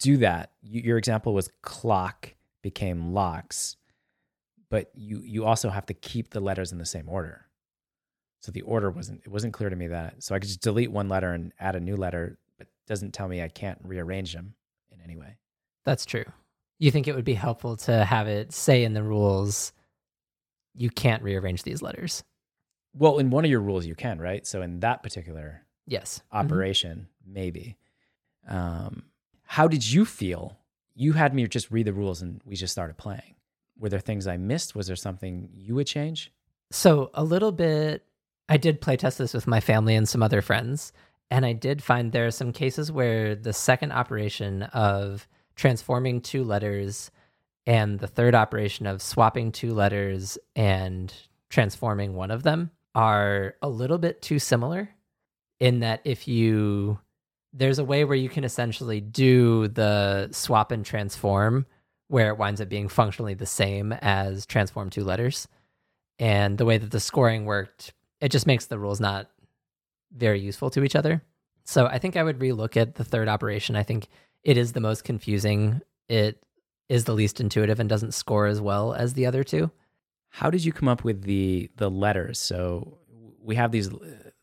do 0.00 0.16
that? 0.18 0.50
Your 0.60 0.98
example 0.98 1.32
was 1.34 1.48
clock 1.62 2.34
became 2.62 3.12
locks, 3.12 3.76
but 4.70 4.90
you 4.94 5.20
you 5.24 5.44
also 5.44 5.68
have 5.68 5.86
to 5.86 5.94
keep 5.94 6.30
the 6.30 6.40
letters 6.40 6.72
in 6.72 6.78
the 6.78 6.86
same 6.86 7.08
order. 7.08 7.46
So 8.40 8.50
the 8.52 8.62
order 8.62 8.90
wasn't 8.90 9.20
it 9.24 9.28
wasn't 9.28 9.52
clear 9.52 9.68
to 9.68 9.76
me 9.76 9.88
that. 9.88 10.22
So 10.22 10.34
I 10.34 10.38
could 10.38 10.48
just 10.48 10.62
delete 10.62 10.90
one 10.90 11.08
letter 11.08 11.32
and 11.32 11.52
add 11.60 11.76
a 11.76 11.80
new 11.80 11.96
letter, 11.96 12.38
but 12.56 12.68
doesn't 12.86 13.12
tell 13.12 13.28
me 13.28 13.42
I 13.42 13.48
can't 13.48 13.78
rearrange 13.84 14.32
them 14.32 14.54
in 14.90 15.00
any 15.02 15.16
way. 15.16 15.36
That's 15.84 16.06
true. 16.06 16.24
You 16.78 16.90
think 16.90 17.06
it 17.08 17.14
would 17.14 17.24
be 17.26 17.34
helpful 17.34 17.76
to 17.78 18.04
have 18.04 18.26
it 18.28 18.52
say 18.52 18.84
in 18.84 18.94
the 18.94 19.02
rules 19.02 19.72
you 20.74 20.88
can't 20.88 21.22
rearrange 21.22 21.62
these 21.64 21.82
letters? 21.82 22.22
Well, 22.94 23.18
in 23.18 23.30
one 23.30 23.44
of 23.44 23.50
your 23.50 23.60
rules 23.60 23.84
you 23.86 23.94
can, 23.94 24.18
right? 24.20 24.46
So 24.46 24.62
in 24.62 24.80
that 24.80 25.02
particular 25.02 25.66
Yes. 25.86 26.22
Mhm. 26.32 26.38
operation, 26.38 27.08
maybe. 27.26 27.76
Um, 28.46 29.10
how 29.42 29.68
did 29.68 29.88
you 29.90 30.04
feel? 30.04 30.58
You 30.94 31.12
had 31.14 31.34
me 31.34 31.46
just 31.48 31.70
read 31.70 31.86
the 31.86 31.92
rules 31.92 32.22
and 32.22 32.40
we 32.44 32.56
just 32.56 32.72
started 32.72 32.96
playing. 32.96 33.34
Were 33.80 33.88
there 33.88 33.98
things 33.98 34.26
I 34.26 34.36
missed? 34.36 34.76
Was 34.76 34.86
there 34.86 34.96
something 34.96 35.48
you 35.56 35.74
would 35.74 35.86
change? 35.86 36.32
So 36.70 37.10
a 37.14 37.24
little 37.24 37.50
bit. 37.50 38.04
I 38.48 38.56
did 38.56 38.80
play 38.80 38.96
test 38.96 39.18
this 39.18 39.34
with 39.34 39.46
my 39.46 39.60
family 39.60 39.94
and 39.94 40.08
some 40.08 40.22
other 40.22 40.42
friends, 40.42 40.92
and 41.30 41.46
I 41.46 41.52
did 41.52 41.82
find 41.82 42.12
there 42.12 42.26
are 42.26 42.32
some 42.32 42.52
cases 42.52 42.92
where 42.92 43.34
the 43.34 43.52
second 43.52 43.92
operation 43.92 44.64
of 44.64 45.26
transforming 45.54 46.20
two 46.20 46.44
letters 46.44 47.10
and 47.66 47.98
the 47.98 48.06
third 48.06 48.34
operation 48.34 48.86
of 48.86 49.02
swapping 49.02 49.52
two 49.52 49.72
letters 49.72 50.38
and 50.56 51.12
transforming 51.48 52.14
one 52.14 52.30
of 52.30 52.42
them 52.42 52.70
are 52.94 53.54
a 53.62 53.68
little 53.68 53.98
bit 53.98 54.22
too 54.22 54.38
similar 54.38 54.88
in 55.60 55.80
that 55.80 56.00
if 56.04 56.26
you 56.26 56.98
there's 57.52 57.78
a 57.78 57.84
way 57.84 58.04
where 58.04 58.16
you 58.16 58.28
can 58.28 58.44
essentially 58.44 59.00
do 59.00 59.68
the 59.68 60.28
swap 60.32 60.70
and 60.70 60.84
transform 60.84 61.66
where 62.10 62.28
it 62.28 62.38
winds 62.38 62.60
up 62.60 62.68
being 62.68 62.88
functionally 62.88 63.34
the 63.34 63.46
same 63.46 63.92
as 64.02 64.44
transform 64.46 64.90
two 64.90 65.04
letters 65.04 65.48
and 66.18 66.58
the 66.58 66.64
way 66.64 66.76
that 66.78 66.90
the 66.90 67.00
scoring 67.00 67.44
worked 67.44 67.92
it 68.20 68.30
just 68.30 68.46
makes 68.46 68.66
the 68.66 68.78
rules 68.78 69.00
not 69.00 69.30
very 70.12 70.40
useful 70.40 70.70
to 70.70 70.82
each 70.84 70.96
other 70.96 71.22
so 71.64 71.86
i 71.86 71.98
think 71.98 72.16
i 72.16 72.22
would 72.22 72.38
relook 72.40 72.76
at 72.76 72.96
the 72.96 73.04
third 73.04 73.28
operation 73.28 73.76
i 73.76 73.82
think 73.82 74.08
it 74.44 74.56
is 74.56 74.72
the 74.72 74.80
most 74.80 75.04
confusing 75.04 75.80
it 76.08 76.42
is 76.88 77.04
the 77.04 77.14
least 77.14 77.40
intuitive 77.40 77.78
and 77.80 77.88
doesn't 77.88 78.12
score 78.12 78.46
as 78.46 78.60
well 78.60 78.92
as 78.92 79.14
the 79.14 79.26
other 79.26 79.44
two 79.44 79.70
How 80.30 80.50
did 80.50 80.64
you 80.64 80.72
come 80.72 80.88
up 80.88 81.04
with 81.04 81.22
the 81.22 81.70
the 81.76 81.90
letters? 81.90 82.38
So 82.38 82.98
we 83.42 83.56
have 83.56 83.72
these. 83.72 83.90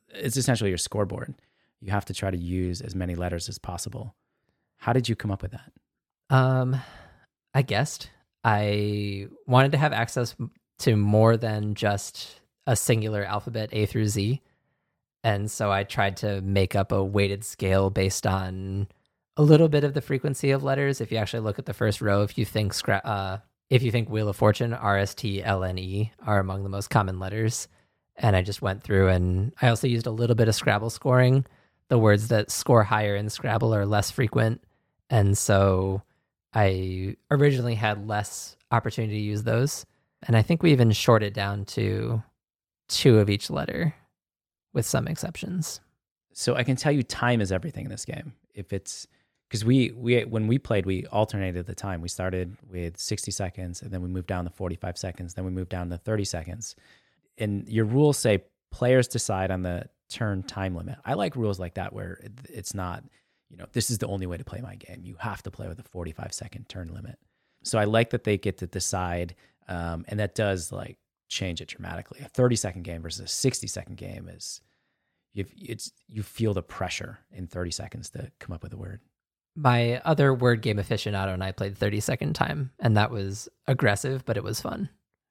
It's 0.10 0.38
essentially 0.38 0.70
your 0.70 0.78
scoreboard. 0.78 1.34
You 1.80 1.92
have 1.92 2.06
to 2.06 2.14
try 2.14 2.30
to 2.32 2.38
use 2.38 2.82
as 2.82 2.94
many 2.96 3.16
letters 3.16 3.48
as 3.50 3.58
possible. 3.60 4.14
How 4.78 4.94
did 4.94 5.08
you 5.08 5.16
come 5.16 5.32
up 5.32 5.42
with 5.42 5.52
that? 5.52 5.72
Um, 6.30 6.76
I 7.58 7.64
guessed 7.64 8.12
I 8.44 9.30
wanted 9.48 9.72
to 9.72 9.80
have 9.80 9.92
access 9.92 10.36
to 10.82 10.96
more 10.96 11.38
than 11.38 11.74
just 11.74 12.40
a 12.68 12.76
singular 12.76 13.24
alphabet 13.24 13.70
A 13.72 13.88
through 13.88 14.06
Z. 14.10 14.44
And 15.24 15.50
so 15.50 15.72
I 15.72 15.84
tried 15.84 16.18
to 16.18 16.40
make 16.42 16.76
up 16.76 16.92
a 16.92 17.04
weighted 17.04 17.44
scale 17.44 17.90
based 17.90 18.28
on 18.28 18.88
a 19.38 19.42
little 19.42 19.70
bit 19.70 19.84
of 19.84 19.96
the 19.96 20.02
frequency 20.02 20.52
of 20.52 20.62
letters. 20.62 21.02
If 21.02 21.12
you 21.12 21.18
actually 21.18 21.40
look 21.40 21.58
at 21.58 21.66
the 21.66 21.74
first 21.74 22.00
row, 22.00 22.22
if 22.22 22.38
you 22.38 22.46
think 22.46 22.74
scra- 22.74 23.02
uh, 23.04 23.40
if 23.72 23.82
you 23.82 23.90
think 23.90 24.08
Wheel 24.08 24.30
of 24.30 24.36
Fortune, 24.36 24.72
R, 24.72 25.00
S, 25.00 25.16
T, 25.16 25.44
L, 25.44 25.64
N, 25.64 25.80
E 25.80 26.12
are 26.28 26.38
among 26.38 26.62
the 26.62 26.70
most 26.70 26.92
common 26.92 27.18
letters. 27.18 27.68
And 28.18 28.36
I 28.36 28.44
just 28.44 28.62
went 28.62 28.84
through 28.84 29.08
and 29.08 29.52
I 29.60 29.70
also 29.70 29.88
used 29.88 30.06
a 30.06 30.12
little 30.12 30.36
bit 30.36 30.48
of 30.48 30.54
Scrabble 30.54 30.92
scoring. 30.92 31.44
The 31.90 31.98
words 31.98 32.28
that 32.28 32.52
score 32.52 32.84
higher 32.84 33.16
in 33.16 33.32
Scrabble 33.32 33.74
are 33.74 33.88
less 33.88 34.12
frequent. 34.12 34.64
And 35.10 35.36
so 35.36 36.04
I 36.54 37.16
originally 37.30 37.76
had 37.76 38.08
less 38.08 38.56
opportunity 38.72 39.16
to 39.16 39.24
use 39.24 39.44
those. 39.44 39.86
And 40.24 40.36
I 40.36 40.42
think 40.42 40.64
we 40.64 40.72
even 40.72 40.92
shorted 40.92 41.34
down 41.34 41.66
to 41.66 42.24
two 42.90 43.20
of 43.20 43.30
each 43.30 43.50
letter 43.50 43.94
with 44.74 44.86
some 44.86 45.08
exceptions. 45.08 45.80
So 46.34 46.56
I 46.56 46.64
can 46.64 46.76
tell 46.76 46.92
you 46.92 47.04
time 47.04 47.42
is 47.42 47.52
everything 47.52 47.86
in 47.86 47.92
this 47.92 48.06
game. 48.06 48.34
If 48.54 48.74
it's 48.74 49.08
because 49.50 49.64
we 49.64 49.92
we 49.92 50.24
when 50.24 50.48
we 50.48 50.58
played, 50.58 50.86
we 50.86 51.06
alternated 51.08 51.66
the 51.66 51.76
time. 51.76 52.02
We 52.02 52.10
started 52.10 52.58
with 52.70 52.98
60 52.98 53.32
seconds 53.32 53.82
and 53.82 53.92
then 53.92 54.02
we 54.02 54.10
moved 54.10 54.28
down 54.28 54.44
to 54.46 54.50
45 54.50 54.98
seconds, 54.98 55.34
then 55.34 55.46
we 55.46 55.52
moved 55.52 55.70
down 55.70 55.90
to 55.90 55.98
30 55.98 56.26
seconds. 56.26 56.76
And 57.38 57.68
your 57.68 57.86
rules 57.86 58.18
say 58.18 58.44
players 58.72 59.08
decide 59.08 59.52
on 59.52 59.62
the 59.62 59.86
turn 60.10 60.44
time 60.44 60.76
limit. 60.76 60.98
I 61.06 61.14
like 61.14 61.36
rules 61.36 61.60
like 61.60 61.76
that 61.76 61.94
where 61.94 62.20
it's 62.50 62.74
not, 62.74 63.04
you 63.50 63.58
know, 63.58 63.66
this 63.72 63.90
is 63.90 63.98
the 63.98 64.08
only 64.08 64.26
way 64.26 64.38
to 64.38 64.44
play 64.44 64.62
my 64.62 64.76
game. 64.76 65.02
You 65.04 65.16
have 65.20 65.42
to 65.44 65.52
play 65.52 65.68
with 65.68 65.80
a 65.80 65.84
45 65.84 66.34
second 66.34 66.70
turn 66.70 66.94
limit. 66.94 67.18
So 67.64 67.80
I 67.80 67.86
like 67.86 68.12
that 68.12 68.24
they 68.24 68.38
get 68.38 68.58
to 68.60 68.68
decide, 68.68 69.36
um, 69.68 70.06
and 70.08 70.20
that 70.20 70.36
does 70.36 70.72
like 70.72 70.98
change 71.30 71.62
it 71.62 71.68
dramatically. 71.68 72.20
A 72.24 72.30
30 72.30 72.56
second 72.56 72.84
game 72.84 73.02
versus 73.02 73.22
a 73.22 73.28
60 73.28 73.68
second 73.68 73.98
game 73.98 74.30
is 74.30 74.62
you 75.34 75.46
it's 75.58 75.92
you 76.08 76.24
feel 76.24 76.54
the 76.54 76.64
pressure 76.64 77.20
in 77.32 77.48
30 77.48 77.72
seconds 77.72 78.10
to 78.12 78.32
come 78.40 78.54
up 78.54 78.64
with 78.64 78.74
a 78.74 78.78
word. 78.78 79.02
My 79.56 80.00
other 80.06 80.34
word 80.34 80.62
game 80.62 80.78
aficionado 80.78 81.34
and 81.34 81.44
I 81.44 81.52
played 81.52 81.78
30 81.78 82.00
second 82.00 82.34
time, 82.34 82.72
and 82.80 82.96
that 82.96 83.12
was 83.12 83.50
aggressive, 83.66 84.24
but 84.26 84.38
it 84.38 84.44
was 84.44 84.62
fun. 84.62 84.90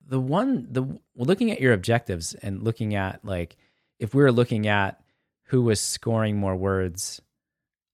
The 0.09 0.21
one 0.21 0.67
the 0.71 0.99
looking 1.17 1.51
at 1.51 1.61
your 1.61 1.73
objectives 1.73 2.35
and 2.35 2.63
looking 2.63 2.95
at 2.95 3.25
like 3.25 3.57
if 3.99 4.15
we 4.15 4.23
were 4.23 4.33
looking 4.33 4.67
at 4.67 5.01
who 5.47 5.63
was 5.63 5.81
scoring 5.81 6.37
more 6.37 6.57
words, 6.57 7.21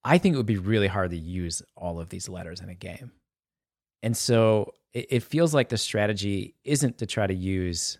I 0.04 0.18
think 0.18 0.34
it 0.34 0.36
would 0.36 0.46
be 0.46 0.58
really 0.58 0.88
hard 0.88 1.10
to 1.10 1.16
use 1.16 1.62
all 1.76 2.00
of 2.00 2.08
these 2.08 2.28
letters 2.28 2.60
in 2.60 2.68
a 2.68 2.74
game. 2.74 3.12
And 4.02 4.16
so 4.16 4.74
it, 4.92 5.06
it 5.10 5.22
feels 5.22 5.54
like 5.54 5.68
the 5.68 5.78
strategy 5.78 6.54
isn't 6.64 6.98
to 6.98 7.06
try 7.06 7.26
to 7.26 7.34
use 7.34 7.98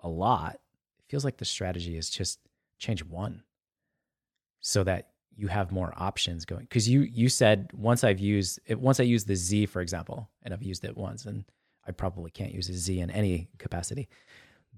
a 0.00 0.08
lot. 0.08 0.54
It 0.54 1.04
feels 1.08 1.24
like 1.24 1.36
the 1.36 1.44
strategy 1.44 1.96
is 1.96 2.08
just 2.08 2.38
change 2.78 3.04
one 3.04 3.42
so 4.60 4.82
that 4.84 5.08
you 5.36 5.48
have 5.48 5.72
more 5.72 5.92
options 5.96 6.44
going 6.44 6.62
because 6.62 6.88
you 6.88 7.00
you 7.02 7.28
said 7.28 7.70
once 7.72 8.04
i've 8.04 8.20
used 8.20 8.60
it 8.66 8.78
once 8.78 9.00
i 9.00 9.02
use 9.02 9.24
the 9.24 9.34
z 9.34 9.66
for 9.66 9.80
example 9.80 10.28
and 10.42 10.52
i've 10.52 10.62
used 10.62 10.84
it 10.84 10.96
once 10.96 11.24
and 11.24 11.44
i 11.86 11.90
probably 11.90 12.30
can't 12.30 12.52
use 12.52 12.68
a 12.68 12.74
z 12.74 13.00
in 13.00 13.10
any 13.10 13.48
capacity 13.58 14.08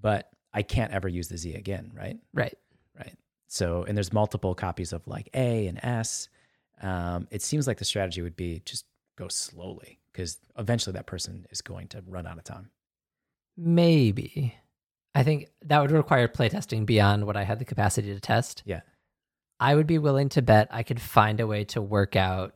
but 0.01 0.29
i 0.53 0.61
can't 0.61 0.91
ever 0.93 1.07
use 1.07 1.27
the 1.27 1.37
z 1.37 1.55
again 1.55 1.91
right 1.95 2.17
Right. 2.33 2.55
right 2.97 3.15
so 3.47 3.83
and 3.83 3.97
there's 3.97 4.13
multiple 4.13 4.55
copies 4.55 4.93
of 4.93 5.05
like 5.07 5.29
a 5.33 5.67
and 5.67 5.79
s 5.83 6.29
um, 6.81 7.27
it 7.31 7.41
seems 7.41 7.67
like 7.67 7.77
the 7.77 7.85
strategy 7.85 8.21
would 8.21 8.35
be 8.35 8.61
just 8.65 8.85
go 9.17 9.27
slowly 9.27 9.99
because 10.11 10.37
eventually 10.57 10.93
that 10.93 11.05
person 11.05 11.45
is 11.49 11.61
going 11.61 11.87
to 11.87 12.03
run 12.07 12.27
out 12.27 12.37
of 12.37 12.43
time 12.43 12.69
Maybe. 13.57 14.53
I 15.13 15.23
think 15.23 15.47
that 15.63 15.79
would 15.79 15.91
require 15.91 16.27
playtesting 16.27 16.85
beyond 16.85 17.25
what 17.25 17.37
I 17.37 17.43
had 17.43 17.59
the 17.59 17.65
capacity 17.65 18.13
to 18.13 18.19
test. 18.19 18.63
yeah 18.65 18.81
I 19.59 19.75
would 19.75 19.87
be 19.87 19.97
willing 19.97 20.27
to 20.29 20.41
bet 20.41 20.67
I 20.71 20.83
could 20.83 21.01
find 21.01 21.39
a 21.39 21.47
way 21.47 21.63
to 21.65 21.81
work 21.81 22.15
out 22.17 22.55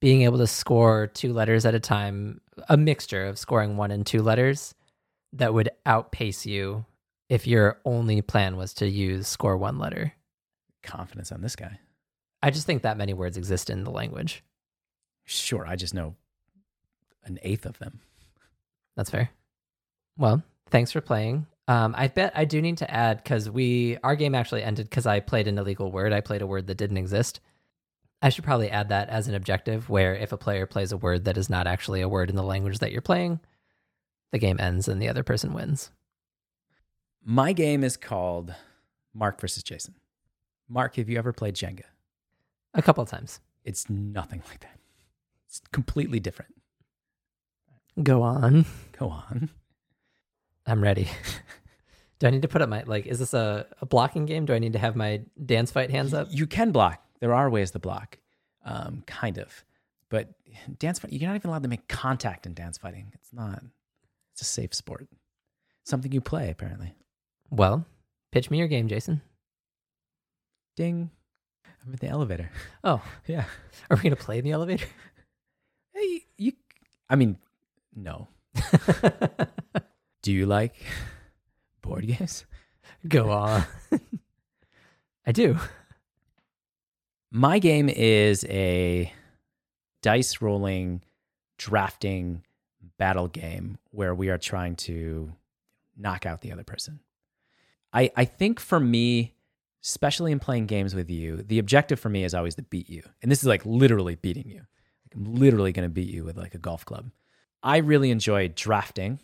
being 0.00 0.22
able 0.22 0.38
to 0.38 0.46
score 0.46 1.06
two 1.06 1.32
letters 1.32 1.64
at 1.64 1.74
a 1.74 1.80
time, 1.80 2.40
a 2.68 2.76
mixture 2.76 3.26
of 3.26 3.38
scoring 3.38 3.76
one 3.76 3.90
and 3.90 4.04
two 4.04 4.22
letters 4.22 4.74
that 5.34 5.54
would 5.54 5.70
outpace 5.86 6.46
you 6.46 6.84
if 7.28 7.46
your 7.46 7.78
only 7.84 8.22
plan 8.22 8.56
was 8.56 8.74
to 8.74 8.88
use 8.88 9.28
score 9.28 9.56
one 9.56 9.78
letter. 9.78 10.12
confidence 10.82 11.30
on 11.30 11.42
this 11.42 11.54
guy 11.54 11.78
I 12.42 12.50
just 12.50 12.66
think 12.66 12.82
that 12.82 12.96
many 12.96 13.12
words 13.12 13.36
exist 13.36 13.70
in 13.70 13.84
the 13.84 13.90
language. 13.90 14.42
sure 15.24 15.66
i 15.66 15.76
just 15.76 15.94
know 15.94 16.14
an 17.24 17.38
eighth 17.42 17.66
of 17.66 17.78
them 17.78 18.00
That's 18.96 19.10
fair. 19.10 19.30
Well, 20.18 20.42
thanks 20.70 20.92
for 20.92 21.00
playing. 21.00 21.46
Um, 21.68 21.94
I 21.96 22.08
bet 22.08 22.32
I 22.34 22.44
do 22.44 22.60
need 22.60 22.78
to 22.78 22.90
add 22.90 23.18
because 23.18 23.48
we 23.48 23.96
our 24.02 24.16
game 24.16 24.34
actually 24.34 24.62
ended 24.62 24.90
because 24.90 25.06
I 25.06 25.20
played 25.20 25.46
an 25.46 25.56
illegal 25.56 25.90
word. 25.90 26.12
I 26.12 26.20
played 26.20 26.42
a 26.42 26.46
word 26.46 26.66
that 26.66 26.76
didn't 26.76 26.96
exist. 26.96 27.40
I 28.20 28.28
should 28.28 28.44
probably 28.44 28.70
add 28.70 28.90
that 28.90 29.08
as 29.08 29.28
an 29.28 29.34
objective 29.34 29.88
where 29.88 30.14
if 30.14 30.32
a 30.32 30.36
player 30.36 30.66
plays 30.66 30.92
a 30.92 30.96
word 30.96 31.24
that 31.24 31.38
is 31.38 31.48
not 31.48 31.66
actually 31.66 32.02
a 32.02 32.08
word 32.08 32.28
in 32.28 32.36
the 32.36 32.42
language 32.42 32.80
that 32.80 32.92
you're 32.92 33.00
playing, 33.00 33.40
the 34.32 34.38
game 34.38 34.60
ends 34.60 34.88
and 34.88 35.00
the 35.00 35.08
other 35.08 35.22
person 35.22 35.54
wins. 35.54 35.90
My 37.24 37.52
game 37.52 37.82
is 37.82 37.96
called 37.96 38.54
Mark 39.14 39.40
versus 39.40 39.62
Jason. 39.62 39.94
Mark, 40.68 40.96
have 40.96 41.08
you 41.08 41.16
ever 41.16 41.32
played 41.32 41.54
Jenga? 41.54 41.84
A 42.74 42.82
couple 42.82 43.02
of 43.02 43.08
times. 43.08 43.40
It's 43.64 43.90
nothing 43.90 44.42
like 44.48 44.60
that. 44.60 44.78
It's 45.46 45.60
completely 45.72 46.20
different. 46.20 46.54
Go 48.02 48.22
on. 48.22 48.64
Go 48.98 49.08
on. 49.08 49.50
I'm 50.66 50.82
ready. 50.82 51.08
do 52.18 52.26
I 52.26 52.30
need 52.30 52.42
to 52.42 52.48
put 52.48 52.62
up 52.62 52.68
my 52.68 52.84
like? 52.84 53.06
Is 53.06 53.18
this 53.18 53.34
a, 53.34 53.66
a 53.80 53.86
blocking 53.86 54.26
game? 54.26 54.46
Do 54.46 54.54
I 54.54 54.58
need 54.58 54.74
to 54.74 54.78
have 54.78 54.94
my 54.94 55.22
dance 55.44 55.72
fight 55.72 55.90
hands 55.90 56.14
up? 56.14 56.28
You 56.30 56.46
can 56.46 56.70
block. 56.70 57.02
There 57.18 57.34
are 57.34 57.50
ways 57.50 57.72
to 57.72 57.78
block, 57.78 58.18
um, 58.64 59.02
kind 59.06 59.38
of. 59.38 59.64
But 60.08 60.28
dance 60.78 60.98
fight, 60.98 61.12
you're 61.12 61.28
not 61.28 61.36
even 61.36 61.50
allowed 61.50 61.62
to 61.64 61.68
make 61.68 61.88
contact 61.88 62.46
in 62.46 62.54
dance 62.54 62.78
fighting. 62.78 63.10
It's 63.14 63.32
not. 63.32 63.62
It's 64.32 64.42
a 64.42 64.44
safe 64.44 64.74
sport. 64.74 65.08
Something 65.84 66.12
you 66.12 66.20
play 66.20 66.50
apparently. 66.50 66.94
Well, 67.50 67.84
pitch 68.30 68.50
me 68.50 68.58
your 68.58 68.68
game, 68.68 68.88
Jason. 68.88 69.22
Ding. 70.76 71.10
I'm 71.84 71.92
in 71.92 71.98
the 71.98 72.08
elevator. 72.08 72.50
Oh, 72.84 73.02
Yeah. 73.26 73.44
are 73.88 73.96
we 73.96 74.02
gonna 74.02 74.16
play 74.16 74.38
in 74.38 74.44
the 74.44 74.52
elevator? 74.52 74.86
Hey, 75.92 76.24
you. 76.38 76.52
I 77.10 77.16
mean, 77.16 77.36
no. 77.94 78.28
Do 80.22 80.32
you 80.32 80.46
like 80.46 80.74
board 81.82 82.06
games? 82.06 82.46
Go 83.08 83.30
on. 83.30 83.64
I 85.26 85.32
do. 85.32 85.58
My 87.32 87.58
game 87.58 87.88
is 87.88 88.44
a 88.48 89.12
dice 90.00 90.40
rolling, 90.40 91.02
drafting 91.58 92.44
battle 92.98 93.28
game 93.28 93.78
where 93.90 94.14
we 94.14 94.28
are 94.30 94.38
trying 94.38 94.76
to 94.76 95.32
knock 95.96 96.24
out 96.24 96.40
the 96.40 96.52
other 96.52 96.64
person. 96.64 97.00
I, 97.92 98.10
I 98.16 98.24
think 98.24 98.60
for 98.60 98.78
me, 98.80 99.34
especially 99.84 100.32
in 100.32 100.38
playing 100.38 100.66
games 100.66 100.94
with 100.94 101.10
you, 101.10 101.36
the 101.38 101.58
objective 101.58 101.98
for 101.98 102.08
me 102.08 102.24
is 102.24 102.34
always 102.34 102.54
to 102.56 102.62
beat 102.62 102.88
you. 102.90 103.02
And 103.22 103.30
this 103.30 103.40
is 103.40 103.46
like 103.46 103.64
literally 103.64 104.14
beating 104.14 104.48
you. 104.48 104.58
Like 104.58 105.14
I'm 105.14 105.34
literally 105.34 105.72
going 105.72 105.88
to 105.88 105.92
beat 105.92 106.12
you 106.12 106.24
with 106.24 106.36
like 106.36 106.54
a 106.54 106.58
golf 106.58 106.84
club. 106.84 107.10
I 107.62 107.78
really 107.78 108.10
enjoy 108.10 108.48
drafting. 108.48 109.18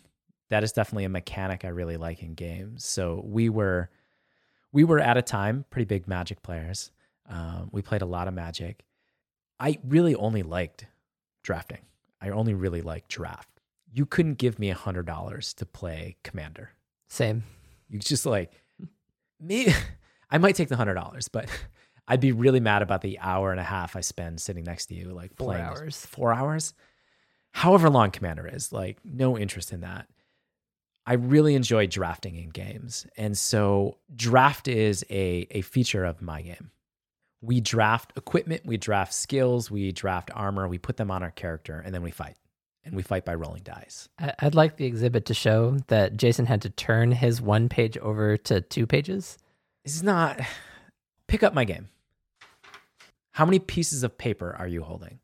That 0.49 0.63
is 0.63 0.71
definitely 0.71 1.05
a 1.05 1.09
mechanic 1.09 1.65
I 1.65 1.69
really 1.69 1.97
like 1.97 2.23
in 2.23 2.33
games. 2.33 2.85
So 2.85 3.21
we 3.25 3.49
were 3.49 3.89
we 4.71 4.83
were 4.83 4.99
at 4.99 5.17
a 5.17 5.21
time 5.21 5.65
pretty 5.69 5.85
big 5.85 6.07
magic 6.07 6.41
players. 6.41 6.91
Um, 7.29 7.69
we 7.71 7.81
played 7.81 8.01
a 8.01 8.05
lot 8.05 8.27
of 8.27 8.33
magic. 8.33 8.83
I 9.59 9.79
really 9.83 10.15
only 10.15 10.43
liked 10.43 10.85
drafting. 11.43 11.79
I 12.21 12.29
only 12.29 12.53
really 12.53 12.81
liked 12.81 13.09
draft. 13.09 13.49
You 13.91 14.05
couldn't 14.05 14.35
give 14.35 14.59
me 14.59 14.69
a 14.69 14.75
hundred 14.75 15.05
dollars 15.05 15.53
to 15.55 15.65
play 15.65 16.17
commander. 16.23 16.71
Same. 17.07 17.43
You 17.89 17.99
just 17.99 18.25
like 18.25 18.51
me. 19.39 19.73
I 20.29 20.37
might 20.37 20.55
take 20.55 20.69
the 20.69 20.75
hundred 20.75 20.95
dollars, 20.95 21.27
but 21.27 21.47
I'd 22.07 22.19
be 22.21 22.31
really 22.31 22.59
mad 22.59 22.81
about 22.81 23.01
the 23.01 23.19
hour 23.19 23.51
and 23.51 23.59
a 23.59 23.63
half 23.63 23.95
I 23.95 24.01
spend 24.01 24.39
sitting 24.41 24.63
next 24.63 24.87
to 24.87 24.95
you, 24.95 25.09
like 25.13 25.35
Four 25.35 25.47
playing 25.53 25.69
this- 25.69 25.79
hours. 25.81 26.05
Four 26.05 26.33
hours, 26.33 26.73
however 27.51 27.89
long 27.89 28.11
Commander 28.11 28.47
is. 28.47 28.71
Like 28.71 28.97
no 29.03 29.37
interest 29.37 29.71
in 29.73 29.81
that. 29.81 30.07
I 31.05 31.13
really 31.13 31.55
enjoy 31.55 31.87
drafting 31.87 32.35
in 32.35 32.49
games, 32.49 33.07
and 33.15 33.37
so 33.37 33.97
draft 34.15 34.67
is 34.67 35.05
a 35.09 35.47
a 35.51 35.61
feature 35.61 36.03
of 36.03 36.21
my 36.21 36.41
game. 36.41 36.71
We 37.41 37.61
draft 37.61 38.13
equipment, 38.17 38.65
we 38.65 38.77
draft 38.77 39.13
skills, 39.13 39.69
we 39.71 39.91
draft 39.91 40.31
armor, 40.33 40.67
we 40.67 40.79
put 40.79 40.97
them 40.97 41.11
on 41.11 41.21
our 41.23 41.31
character, 41.31 41.81
and 41.85 41.93
then 41.93 42.01
we 42.01 42.11
fight. 42.11 42.35
and 42.83 42.95
we 42.95 43.03
fight 43.03 43.25
by 43.25 43.35
rolling 43.35 43.61
dice. 43.63 44.09
I'd 44.39 44.55
like 44.55 44.77
the 44.77 44.85
exhibit 44.85 45.25
to 45.25 45.33
show 45.33 45.77
that 45.87 46.17
Jason 46.17 46.45
had 46.45 46.61
to 46.63 46.69
turn 46.69 47.11
his 47.11 47.41
one 47.41 47.69
page 47.69 47.97
over 47.99 48.37
to 48.37 48.59
two 48.61 48.87
pages. 48.87 49.37
This 49.87 49.95
is 49.95 50.03
not. 50.03 50.41
Pick 51.27 51.43
up 51.43 51.53
my 51.53 51.63
game. 51.63 51.87
How 53.31 53.45
many 53.45 53.57
pieces 53.59 54.03
of 54.03 54.17
paper 54.17 54.53
are 54.59 54.67
you 54.67 54.83
holding? 54.83 55.19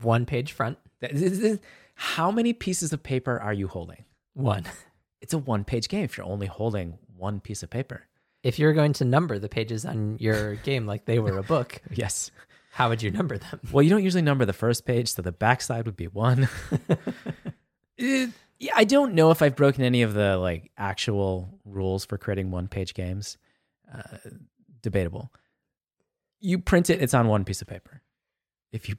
One 0.00 0.26
page 0.26 0.50
front, 0.50 0.78
That- 1.00 1.12
this 1.14 1.38
is- 1.38 1.60
How 1.94 2.32
many 2.32 2.52
pieces 2.52 2.92
of 2.92 3.04
paper 3.04 3.38
are 3.40 3.52
you 3.52 3.68
holding? 3.68 4.04
one. 4.34 4.64
It's 5.20 5.32
a 5.34 5.38
one 5.38 5.62
page 5.62 5.88
game 5.88 6.02
if 6.02 6.16
you're 6.16 6.26
only 6.26 6.48
holding 6.48 6.98
one 7.16 7.38
piece 7.38 7.62
of 7.62 7.70
paper. 7.70 8.08
If 8.42 8.58
you're 8.58 8.72
going 8.72 8.92
to 8.94 9.04
number 9.04 9.38
the 9.38 9.48
pages 9.48 9.84
on 9.84 10.16
your 10.18 10.56
game 10.64 10.84
like 10.84 11.04
they 11.04 11.20
were 11.20 11.38
a 11.38 11.42
book, 11.44 11.80
Yes. 11.92 12.32
how 12.72 12.88
would 12.88 13.02
you 13.02 13.12
number 13.12 13.38
them? 13.38 13.60
Well, 13.70 13.82
you 13.84 13.90
don't 13.90 14.02
usually 14.02 14.22
number 14.22 14.44
the 14.44 14.52
first 14.52 14.84
page, 14.84 15.12
so 15.12 15.22
the 15.22 15.30
backside 15.30 15.86
would 15.86 15.96
be 15.96 16.08
one. 16.08 16.48
It- 17.98 18.28
uh, 18.30 18.32
yeah, 18.58 18.72
I 18.74 18.82
don't 18.82 19.14
know 19.14 19.30
if 19.30 19.42
I've 19.42 19.54
broken 19.54 19.84
any 19.84 20.02
of 20.02 20.14
the 20.14 20.36
like 20.38 20.72
actual 20.76 21.60
rules 21.64 22.04
for 22.04 22.18
creating 22.18 22.50
one 22.50 22.66
page 22.66 22.94
games. 22.94 23.38
Debatable. 24.82 25.32
You 26.40 26.58
print 26.58 26.90
it, 26.90 27.00
it's 27.00 27.14
on 27.14 27.28
one 27.28 27.44
piece 27.44 27.62
of 27.62 27.68
paper. 27.68 28.02
If 28.72 28.88
you 28.88 28.96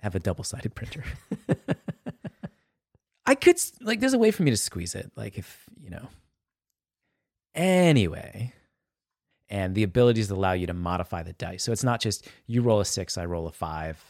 have 0.00 0.14
a 0.14 0.20
double 0.20 0.44
sided 0.44 0.74
printer, 0.74 1.04
I 3.26 3.34
could 3.34 3.58
like. 3.80 4.00
There's 4.00 4.14
a 4.14 4.18
way 4.18 4.30
for 4.30 4.42
me 4.42 4.50
to 4.50 4.56
squeeze 4.56 4.94
it, 4.94 5.12
like 5.16 5.36
if 5.36 5.64
you 5.78 5.90
know. 5.90 6.08
Anyway, 7.54 8.54
and 9.50 9.74
the 9.74 9.82
abilities 9.82 10.30
allow 10.30 10.52
you 10.52 10.66
to 10.66 10.72
modify 10.74 11.22
the 11.22 11.32
dice, 11.34 11.62
so 11.62 11.72
it's 11.72 11.84
not 11.84 12.00
just 12.00 12.26
you 12.46 12.62
roll 12.62 12.80
a 12.80 12.84
six, 12.84 13.18
I 13.18 13.24
roll 13.26 13.46
a 13.46 13.52
five, 13.52 14.02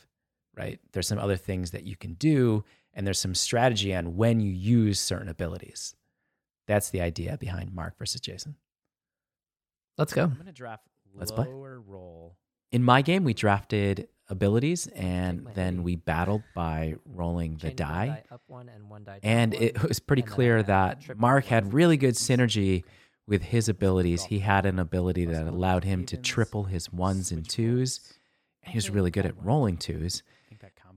right? 0.57 0.79
There's 0.93 1.09
some 1.09 1.19
other 1.19 1.37
things 1.37 1.71
that 1.73 1.85
you 1.85 1.97
can 1.97 2.15
do, 2.15 2.65
and 2.95 3.07
there's 3.07 3.19
some 3.19 3.35
strategy 3.35 3.95
on 3.95 4.17
when 4.17 4.41
you 4.41 4.53
use 4.53 5.01
certain 5.01 5.29
abilities. 5.29 5.97
That's 6.67 6.91
the 6.91 7.01
idea 7.01 7.39
behind 7.39 7.73
Mark 7.73 7.97
versus 7.99 8.21
Jason. 8.21 8.57
Let's 9.99 10.13
go. 10.13 10.25
I'm 10.25 10.35
gonna 10.35 10.53
draft 10.53 10.85
Let's 11.15 11.33
play. 11.33 11.47
lower 11.47 11.81
roll. 11.81 12.37
In 12.71 12.83
my 12.83 13.03
game, 13.03 13.25
we 13.25 13.35
drafted 13.35 14.09
abilities, 14.29 14.87
and 14.89 15.45
my 15.45 15.53
then 15.55 15.75
heavy. 15.77 15.85
we 15.85 15.97
battled 15.97 16.43
by 16.55 16.95
rolling 17.07 17.55
the 17.57 17.69
Change 17.69 17.77
die. 17.77 18.23
up 18.31 18.43
one 18.47 18.69
and 18.69 18.89
one 18.89 19.05
die 19.05 19.19
down 19.21 19.31
And 19.31 19.55
one, 19.55 19.63
it 19.63 19.83
was 19.83 19.99
pretty 20.01 20.23
and 20.23 20.29
then 20.29 20.33
I 20.33 20.37
clear 20.37 20.57
had 20.59 20.67
that 20.67 21.01
triple 21.01 21.21
Mark 21.21 21.45
had 21.47 21.65
and 21.65 21.73
really 21.73 21.97
good 21.97 22.15
synergy 22.15 22.85
with 23.27 23.43
his 23.43 23.69
abilities. 23.69 24.25
He 24.25 24.39
had 24.41 24.67
an 24.67 24.79
ability 24.79 25.25
that 25.27 25.47
allowed 25.47 25.85
him 25.85 26.05
to 26.07 26.17
triple 26.17 26.65
his 26.65 26.93
ones 26.93 27.33
and 27.33 27.49
twos. 27.49 28.01
And 28.63 28.73
he 28.73 28.77
was 28.77 28.91
really 28.91 29.11
good 29.11 29.27
at 29.27 29.35
rolling 29.43 29.77
twos. 29.79 30.23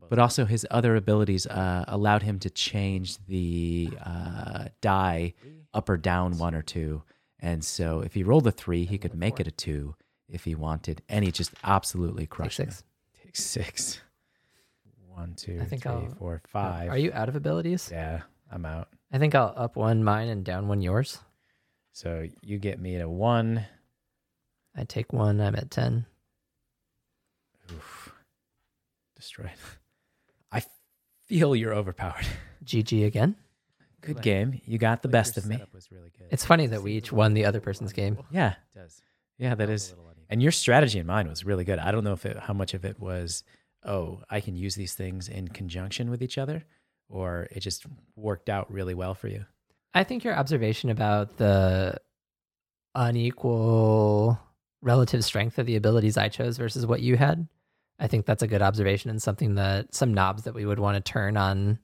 But 0.10 0.20
also 0.20 0.44
his 0.46 0.68
other 0.70 0.98
abilities 0.98 1.48
uh, 1.48 1.86
allowed 1.88 2.24
him 2.24 2.38
to 2.40 2.50
change 2.50 3.18
the 3.28 3.92
uh, 4.06 4.66
die 4.82 5.36
up 5.74 5.88
or 5.88 5.96
down 5.96 6.38
one 6.38 6.54
or 6.54 6.62
two. 6.62 7.04
And 7.42 7.64
so 7.66 8.02
if 8.02 8.14
he 8.14 8.24
rolled 8.24 8.46
a 8.48 8.52
three, 8.52 8.86
he 8.86 8.98
could 8.98 9.16
make 9.16 9.40
it 9.40 9.48
a 9.48 9.52
two 9.52 9.96
if 10.30 10.44
he 10.44 10.54
wanted. 10.56 11.02
And 11.10 11.26
he 11.26 11.32
just 11.32 11.52
absolutely 11.64 12.24
Take 12.24 12.30
crushed 12.30 12.60
me. 12.60 12.66
six. 12.66 12.84
Take 13.24 13.36
six. 13.36 14.02
One, 15.08 15.34
two, 15.36 15.60
I 15.62 15.66
think 15.66 15.84
three, 15.84 15.92
I'll- 15.92 16.16
four, 16.18 16.42
five. 16.48 16.90
Are 16.90 16.98
you 16.98 17.12
out 17.14 17.30
of 17.30 17.36
abilities? 17.36 17.90
Yeah, 17.92 18.22
I'm 18.52 18.66
out. 18.66 18.88
I 19.12 19.18
think 19.18 19.36
I'll 19.36 19.54
up 19.58 19.76
one 19.76 20.04
mine 20.04 20.30
and 20.30 20.44
down 20.46 20.68
one 20.68 20.82
yours. 20.82 21.20
So 21.92 22.28
you 22.42 22.58
get 22.60 22.80
me 22.80 22.98
to 22.98 23.10
one. 23.10 23.66
I 24.76 24.86
take 24.86 25.12
one. 25.12 25.42
I'm 25.42 25.56
at 25.56 25.70
ten. 25.70 26.06
Oof. 27.72 28.14
Destroyed. 29.16 29.52
I 30.52 30.64
feel 31.28 31.56
you're 31.56 31.74
overpowered. 31.74 32.26
GG 32.64 33.06
again. 33.06 33.36
Good 34.02 34.22
game. 34.22 34.60
You 34.66 34.78
got 34.78 35.02
the 35.02 35.08
best 35.08 35.38
of 35.38 35.46
me. 35.46 35.62
It's 36.30 36.46
funny 36.46 36.68
that 36.68 36.82
we 36.82 36.94
each 36.94 37.12
won 37.12 37.34
the 37.34 37.46
other 37.46 37.60
person's 37.60 37.94
game. 37.94 38.18
Yeah. 38.32 38.56
Yeah, 39.38 39.56
that 39.56 39.70
is. 39.70 39.94
And 40.30 40.42
your 40.42 40.52
strategy 40.52 41.00
and 41.00 41.08
mine 41.08 41.28
was 41.28 41.46
really 41.46 41.64
good. 41.64 41.80
I 41.80 41.92
don't 41.92 42.04
know 42.04 42.14
if 42.14 42.26
it, 42.26 42.38
how 42.38 42.54
much 42.54 42.74
of 42.74 42.86
it 42.86 43.00
was, 43.00 43.44
oh, 43.84 44.22
I 44.30 44.40
can 44.40 44.56
use 44.56 44.76
these 44.76 44.94
things 44.94 45.28
in 45.28 45.48
conjunction 45.50 46.10
with 46.10 46.22
each 46.24 46.38
other, 46.38 46.64
or 47.10 47.48
it 47.52 47.60
just 47.60 47.86
worked 48.16 48.50
out 48.50 48.72
really 48.72 48.94
well 48.94 49.14
for 49.14 49.28
you. 49.28 49.46
I 49.94 50.04
think 50.04 50.24
your 50.24 50.36
observation 50.36 50.90
about 50.90 51.38
the 51.38 52.00
unequal 52.96 54.40
relative 54.82 55.24
strength 55.24 55.60
of 55.60 55.66
the 55.66 55.76
abilities 55.76 56.18
I 56.18 56.30
chose 56.30 56.58
versus 56.58 56.86
what 56.86 57.02
you 57.02 57.18
had, 57.18 57.48
I 58.00 58.08
think 58.08 58.26
that's 58.26 58.42
a 58.42 58.48
good 58.48 58.62
observation 58.62 59.10
and 59.12 59.22
something 59.22 59.56
that 59.56 59.94
some 59.94 60.14
knobs 60.14 60.44
that 60.44 60.56
we 60.56 60.66
would 60.66 60.80
want 60.80 61.04
to 61.04 61.12
turn 61.12 61.38
on 61.38 61.78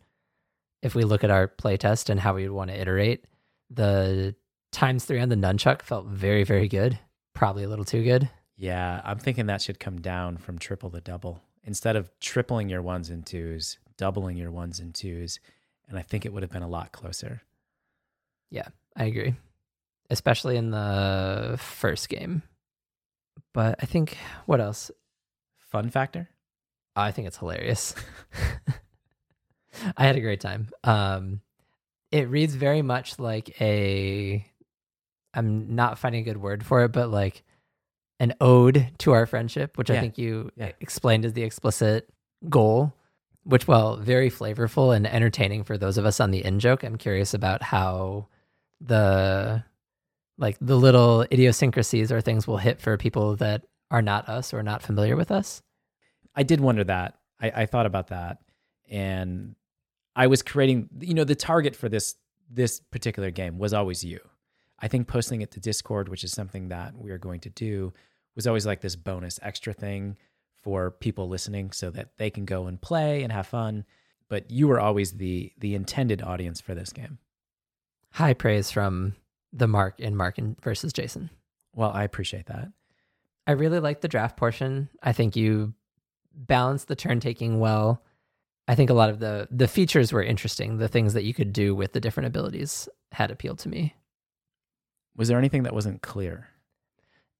if 0.81 0.95
we 0.95 1.03
look 1.03 1.23
at 1.23 1.31
our 1.31 1.47
playtest 1.47 2.09
and 2.09 2.19
how 2.19 2.35
we 2.35 2.43
would 2.43 2.55
want 2.55 2.71
to 2.71 2.79
iterate. 2.79 3.25
The 3.69 4.35
times 4.71 5.05
three 5.05 5.19
on 5.19 5.29
the 5.29 5.35
nunchuck 5.35 5.81
felt 5.81 6.05
very, 6.07 6.43
very 6.43 6.67
good. 6.67 6.99
Probably 7.33 7.63
a 7.63 7.69
little 7.69 7.85
too 7.85 8.03
good. 8.03 8.29
Yeah, 8.55 9.01
I'm 9.03 9.19
thinking 9.19 9.47
that 9.47 9.61
should 9.61 9.79
come 9.79 10.01
down 10.01 10.37
from 10.37 10.57
triple 10.57 10.89
to 10.91 11.01
double. 11.01 11.41
Instead 11.63 11.95
of 11.95 12.09
tripling 12.19 12.69
your 12.69 12.81
ones 12.81 13.09
and 13.09 13.25
twos, 13.25 13.77
doubling 13.97 14.37
your 14.37 14.51
ones 14.51 14.79
and 14.79 14.93
twos. 14.95 15.39
And 15.89 15.97
I 15.97 16.01
think 16.01 16.25
it 16.25 16.33
would 16.33 16.43
have 16.43 16.51
been 16.51 16.63
a 16.63 16.67
lot 16.67 16.91
closer. 16.91 17.41
Yeah, 18.49 18.67
I 18.95 19.05
agree, 19.05 19.35
especially 20.09 20.57
in 20.57 20.71
the 20.71 21.57
first 21.59 22.09
game. 22.09 22.43
But 23.53 23.75
I 23.81 23.85
think 23.85 24.17
what 24.45 24.61
else? 24.61 24.91
Fun 25.57 25.89
factor? 25.89 26.29
I 26.95 27.11
think 27.11 27.27
it's 27.27 27.37
hilarious. 27.37 27.93
I 29.95 30.05
had 30.05 30.15
a 30.15 30.21
great 30.21 30.41
time. 30.41 30.69
Um, 30.83 31.41
it 32.11 32.29
reads 32.29 32.55
very 32.55 32.81
much 32.81 33.19
like 33.19 33.59
a. 33.61 34.45
I'm 35.33 35.75
not 35.75 35.99
finding 35.99 36.21
a 36.21 36.23
good 36.23 36.37
word 36.37 36.65
for 36.65 36.83
it, 36.83 36.91
but 36.91 37.09
like 37.11 37.43
an 38.19 38.33
ode 38.41 38.87
to 38.99 39.11
our 39.11 39.25
friendship, 39.27 39.77
which 39.77 39.91
I 39.91 39.99
think 39.99 40.17
you 40.17 40.49
Yeah. 40.55 40.71
explained 40.79 41.25
as 41.25 41.33
the 41.33 41.43
explicit 41.43 42.09
goal. 42.49 42.93
Which, 43.43 43.67
well, 43.67 43.95
very 43.97 44.29
flavorful 44.29 44.93
and 44.95 45.05
entertaining 45.07 45.63
for 45.63 45.77
those 45.77 45.97
of 45.97 46.05
us 46.05 46.19
on 46.19 46.31
the 46.31 46.43
in 46.43 46.59
joke. 46.59 46.83
I'm 46.83 46.97
curious 46.97 47.33
about 47.33 47.61
how 47.63 48.27
the 48.81 49.63
like 50.37 50.57
the 50.59 50.75
little 50.75 51.21
idiosyncrasies 51.31 52.11
or 52.11 52.19
things 52.21 52.45
will 52.47 52.57
hit 52.57 52.81
for 52.81 52.97
people 52.97 53.35
that 53.37 53.63
are 53.89 54.01
not 54.01 54.27
us 54.29 54.53
or 54.53 54.63
not 54.63 54.81
familiar 54.81 55.15
with 55.15 55.31
us. 55.31 55.61
I 56.35 56.43
did 56.43 56.59
wonder 56.59 56.83
that. 56.83 57.15
I, 57.39 57.51
I 57.63 57.65
thought 57.67 57.85
about 57.85 58.07
that, 58.07 58.39
and 58.89 59.55
I 60.17 60.27
was 60.27 60.41
creating. 60.41 60.89
You 60.99 61.13
know, 61.13 61.23
the 61.23 61.35
target 61.35 61.75
for 61.77 61.87
this 61.87 62.15
this 62.49 62.81
particular 62.91 63.31
game 63.31 63.57
was 63.59 63.73
always 63.73 64.03
you. 64.03 64.19
I 64.79 64.89
think 64.89 65.07
posting 65.07 65.41
it 65.41 65.51
to 65.51 65.59
Discord, 65.59 66.09
which 66.09 66.23
is 66.25 66.31
something 66.33 66.69
that 66.69 66.97
we 66.97 67.11
are 67.11 67.17
going 67.17 67.39
to 67.41 67.49
do, 67.49 67.93
was 68.35 68.47
always 68.47 68.65
like 68.65 68.81
this 68.81 68.95
bonus 68.95 69.39
extra 69.41 69.73
thing 69.73 70.17
for 70.63 70.91
people 70.91 71.29
listening, 71.29 71.71
so 71.71 71.89
that 71.91 72.17
they 72.17 72.29
can 72.29 72.45
go 72.45 72.67
and 72.67 72.81
play 72.81 73.23
and 73.23 73.31
have 73.31 73.47
fun. 73.47 73.85
But 74.29 74.51
you 74.51 74.67
were 74.67 74.79
always 74.79 75.13
the 75.13 75.53
the 75.57 75.75
intended 75.75 76.21
audience 76.21 76.59
for 76.59 76.75
this 76.75 76.91
game. 76.91 77.19
high 78.11 78.33
praise 78.33 78.71
from 78.71 79.15
the 79.53 79.67
Mark 79.67 79.99
in 79.99 80.15
Mark 80.15 80.37
and 80.37 80.59
versus 80.61 80.91
Jason. 80.93 81.29
Well, 81.75 81.91
I 81.91 82.03
appreciate 82.03 82.47
that. 82.47 82.69
I 83.45 83.53
really 83.53 83.79
like 83.79 84.01
the 84.01 84.07
draft 84.09 84.35
portion. 84.35 84.89
I 85.01 85.13
think 85.13 85.35
you 85.35 85.73
balanced 86.33 86.87
the 86.87 86.95
turn 86.95 87.19
taking 87.19 87.59
well. 87.59 88.03
I 88.67 88.75
think 88.75 88.89
a 88.89 88.93
lot 88.93 89.09
of 89.09 89.19
the 89.19 89.47
the 89.49 89.67
features 89.67 90.11
were 90.11 90.23
interesting. 90.23 90.77
The 90.77 90.87
things 90.87 91.13
that 91.13 91.23
you 91.23 91.33
could 91.33 91.53
do 91.53 91.73
with 91.73 91.93
the 91.93 92.01
different 92.01 92.27
abilities 92.27 92.89
had 93.11 93.31
appealed 93.31 93.59
to 93.59 93.69
me. 93.69 93.95
Was 95.15 95.27
there 95.29 95.37
anything 95.37 95.63
that 95.63 95.73
wasn't 95.73 96.01
clear? 96.01 96.49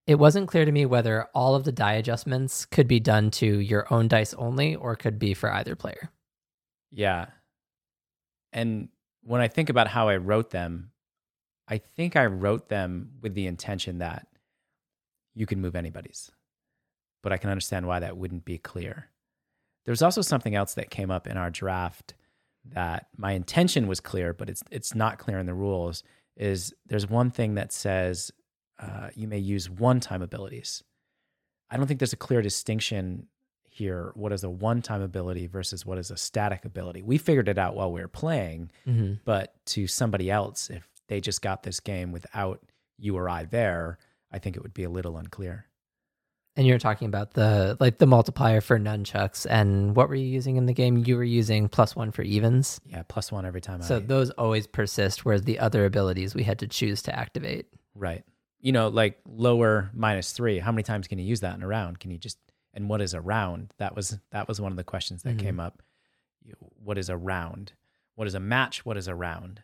It 0.08 0.16
wasn't 0.16 0.48
clear 0.48 0.64
to 0.64 0.72
me 0.72 0.86
whether 0.86 1.26
all 1.36 1.54
of 1.54 1.66
the 1.66 1.72
die 1.72 1.94
adjustments 1.94 2.66
could 2.66 2.88
be 2.88 3.00
done 3.00 3.30
to 3.32 3.60
your 3.60 3.92
own 3.94 4.08
dice 4.08 4.34
only 4.36 4.74
or 4.76 4.96
could 4.96 5.20
be 5.20 5.34
for 5.34 5.54
either 5.54 5.76
player. 5.76 6.10
Yeah. 6.92 7.26
And 8.54 8.88
when 9.22 9.42
I 9.42 9.50
think 9.50 9.70
about 9.70 9.90
how 9.90 10.08
I 10.08 10.16
wrote 10.16 10.52
them, 10.52 10.92
I 11.68 11.80
think 11.80 12.16
I 12.16 12.26
wrote 12.28 12.70
them 12.70 13.12
with 13.22 13.34
the 13.34 13.48
intention 13.48 13.98
that 13.98 14.26
you 15.36 15.46
can 15.46 15.60
move 15.60 15.76
anybody's. 15.76 16.32
But 17.22 17.34
I 17.34 17.38
can 17.38 17.50
understand 17.50 17.86
why 17.86 18.00
that 18.00 18.16
wouldn't 18.16 18.46
be 18.46 18.58
clear. 18.58 19.10
There's 19.88 20.04
also 20.04 20.22
something 20.22 20.54
else 20.54 20.76
that 20.76 20.92
came 20.92 21.10
up 21.10 21.26
in 21.26 21.38
our 21.38 21.50
draft 21.50 22.14
that 22.74 23.08
my 23.18 23.32
intention 23.32 23.88
was 23.88 24.00
clear, 24.00 24.34
but 24.34 24.50
it's 24.50 24.62
it's 24.70 24.94
not 24.94 25.18
clear 25.18 25.40
in 25.40 25.48
the 25.48 25.54
rules. 25.56 26.04
Is 26.36 26.74
there's 26.86 27.10
one 27.10 27.32
thing 27.32 27.56
that 27.56 27.72
says 27.74 28.32
uh, 28.80 29.10
you 29.16 29.28
may 29.28 29.40
use 29.40 29.70
one-time 29.70 30.22
abilities. 30.22 30.84
I 31.72 31.78
don't 31.78 31.88
think 31.88 32.00
there's 32.00 32.14
a 32.14 32.18
clear 32.18 32.42
distinction 32.42 33.28
here. 33.70 34.12
What 34.16 34.32
is 34.34 34.44
a 34.44 34.50
one-time 34.50 35.02
ability 35.02 35.48
versus 35.48 35.86
what 35.86 35.98
is 35.98 36.12
a 36.12 36.18
static 36.18 36.66
ability? 36.66 37.02
We 37.02 37.18
figured 37.18 37.48
it 37.50 37.58
out 37.58 37.76
while 37.76 37.92
we 37.92 38.02
were 38.02 38.08
playing, 38.08 38.72
Mm-hmm. 38.86 39.14
but 39.26 39.54
to 39.68 39.88
somebody 39.88 40.30
else, 40.30 40.70
if 40.70 40.88
they 41.08 41.22
just 41.22 41.42
got 41.42 41.64
this 41.64 41.80
game 41.80 42.12
without 42.12 42.60
you 42.98 43.16
or 43.18 43.30
I 43.30 43.46
there, 43.46 43.98
I 44.32 44.40
think 44.40 44.58
it 44.58 44.64
would 44.64 44.74
be 44.74 44.84
a 44.84 44.90
little 44.90 45.18
unclear. 45.18 45.67
And 46.58 46.66
you're 46.68 46.80
talking 46.80 47.08
about 47.08 47.34
the 47.36 47.78
like 47.80 48.00
the 48.00 48.08
multiplier 48.08 48.62
for 48.62 48.80
nunchucks, 48.80 49.46
and 49.50 49.96
what 49.96 50.10
were 50.10 50.16
you 50.16 50.26
using 50.28 50.58
in 50.58 50.66
the 50.66 50.74
game? 50.74 50.98
You 51.06 51.16
were 51.16 51.24
using 51.24 51.70
plus 51.70 51.96
one 51.96 52.12
for 52.12 52.24
evens. 52.24 52.82
Yeah, 52.86 53.04
plus 53.08 53.32
one 53.32 53.46
every 53.46 53.62
time. 53.62 53.82
So 53.84 53.98
I, 53.98 54.00
those 54.00 54.32
always 54.32 54.66
persist, 54.68 55.24
whereas 55.24 55.44
the 55.44 55.60
other 55.60 55.86
abilities 55.86 56.34
we 56.34 56.42
had 56.44 56.60
to 56.60 56.68
choose 56.68 57.02
to 57.04 57.16
activate. 57.18 57.68
right. 57.96 58.24
You 58.60 58.72
know, 58.72 58.88
like 58.88 59.20
lower 59.30 59.92
minus 59.94 60.32
three. 60.32 60.58
How 60.58 60.72
many 60.72 60.82
times 60.82 61.08
can 61.08 61.20
you 61.20 61.26
use 61.26 61.42
that 61.42 61.56
in 61.56 61.62
a 61.62 61.68
round? 61.68 62.00
Can 62.00 62.10
you 62.10 62.18
just 62.18 62.40
and 62.74 62.90
what 62.90 63.02
is 63.02 63.14
a 63.14 63.22
round? 63.22 63.72
That 63.78 63.96
was 63.96 64.18
that 64.32 64.48
was 64.48 64.60
one 64.60 64.72
of 64.72 64.78
the 64.78 64.84
questions 64.84 65.22
that 65.24 65.38
Mhm. 65.38 65.42
came 65.42 65.60
up. 65.60 65.84
What 66.84 66.98
is 66.98 67.10
a 67.10 67.16
round? 67.18 67.74
What 68.16 68.28
is 68.28 68.34
a 68.34 68.40
match? 68.40 68.84
What 68.84 68.98
is 68.98 69.08
a 69.08 69.14
round? 69.14 69.62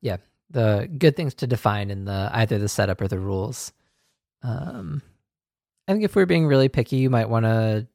Yeah, 0.00 0.16
the 0.48 0.88
good 0.98 1.14
things 1.14 1.34
to 1.34 1.46
define 1.46 1.90
in 1.90 2.06
the 2.06 2.30
either 2.32 2.58
the 2.58 2.68
setup 2.70 3.02
or 3.02 3.08
the 3.08 3.18
rules. 3.18 3.72
Um, 4.42 5.02
I 5.90 5.92
think 5.92 6.04
if 6.04 6.14
we're 6.14 6.24
being 6.24 6.46
really 6.46 6.68
picky, 6.68 6.98
you 6.98 7.10
might 7.10 7.28
want 7.28 7.46
to 7.46 7.88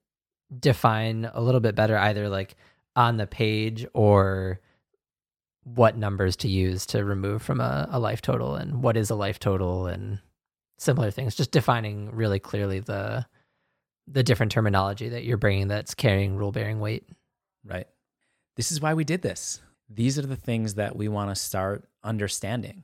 define 0.59 1.31
a 1.33 1.41
little 1.41 1.61
bit 1.61 1.75
better, 1.75 1.97
either 1.97 2.27
like 2.27 2.57
on 2.93 3.15
the 3.15 3.25
page 3.25 3.85
or 3.93 4.59
what 5.63 5.97
numbers 5.97 6.35
to 6.37 6.49
use 6.49 6.85
to 6.87 7.05
remove 7.05 7.41
from 7.41 7.61
a, 7.61 7.87
a 7.89 7.97
life 7.97 8.21
total 8.21 8.55
and 8.55 8.83
what 8.83 8.97
is 8.97 9.11
a 9.11 9.15
life 9.15 9.39
total 9.39 9.87
and 9.87 10.19
similar 10.77 11.09
things. 11.09 11.35
Just 11.35 11.51
defining 11.51 12.13
really 12.13 12.37
clearly 12.37 12.81
the 12.81 13.25
the 14.07 14.23
different 14.23 14.51
terminology 14.51 15.07
that 15.07 15.23
you're 15.23 15.37
bringing 15.37 15.69
that's 15.69 15.95
carrying 15.95 16.35
rule 16.35 16.51
bearing 16.51 16.81
weight. 16.81 17.07
Right. 17.63 17.87
This 18.57 18.73
is 18.73 18.81
why 18.81 18.93
we 18.93 19.05
did 19.05 19.21
this. 19.21 19.61
These 19.89 20.19
are 20.19 20.27
the 20.27 20.35
things 20.35 20.73
that 20.73 20.97
we 20.97 21.07
want 21.07 21.29
to 21.29 21.35
start 21.35 21.87
understanding. 22.03 22.83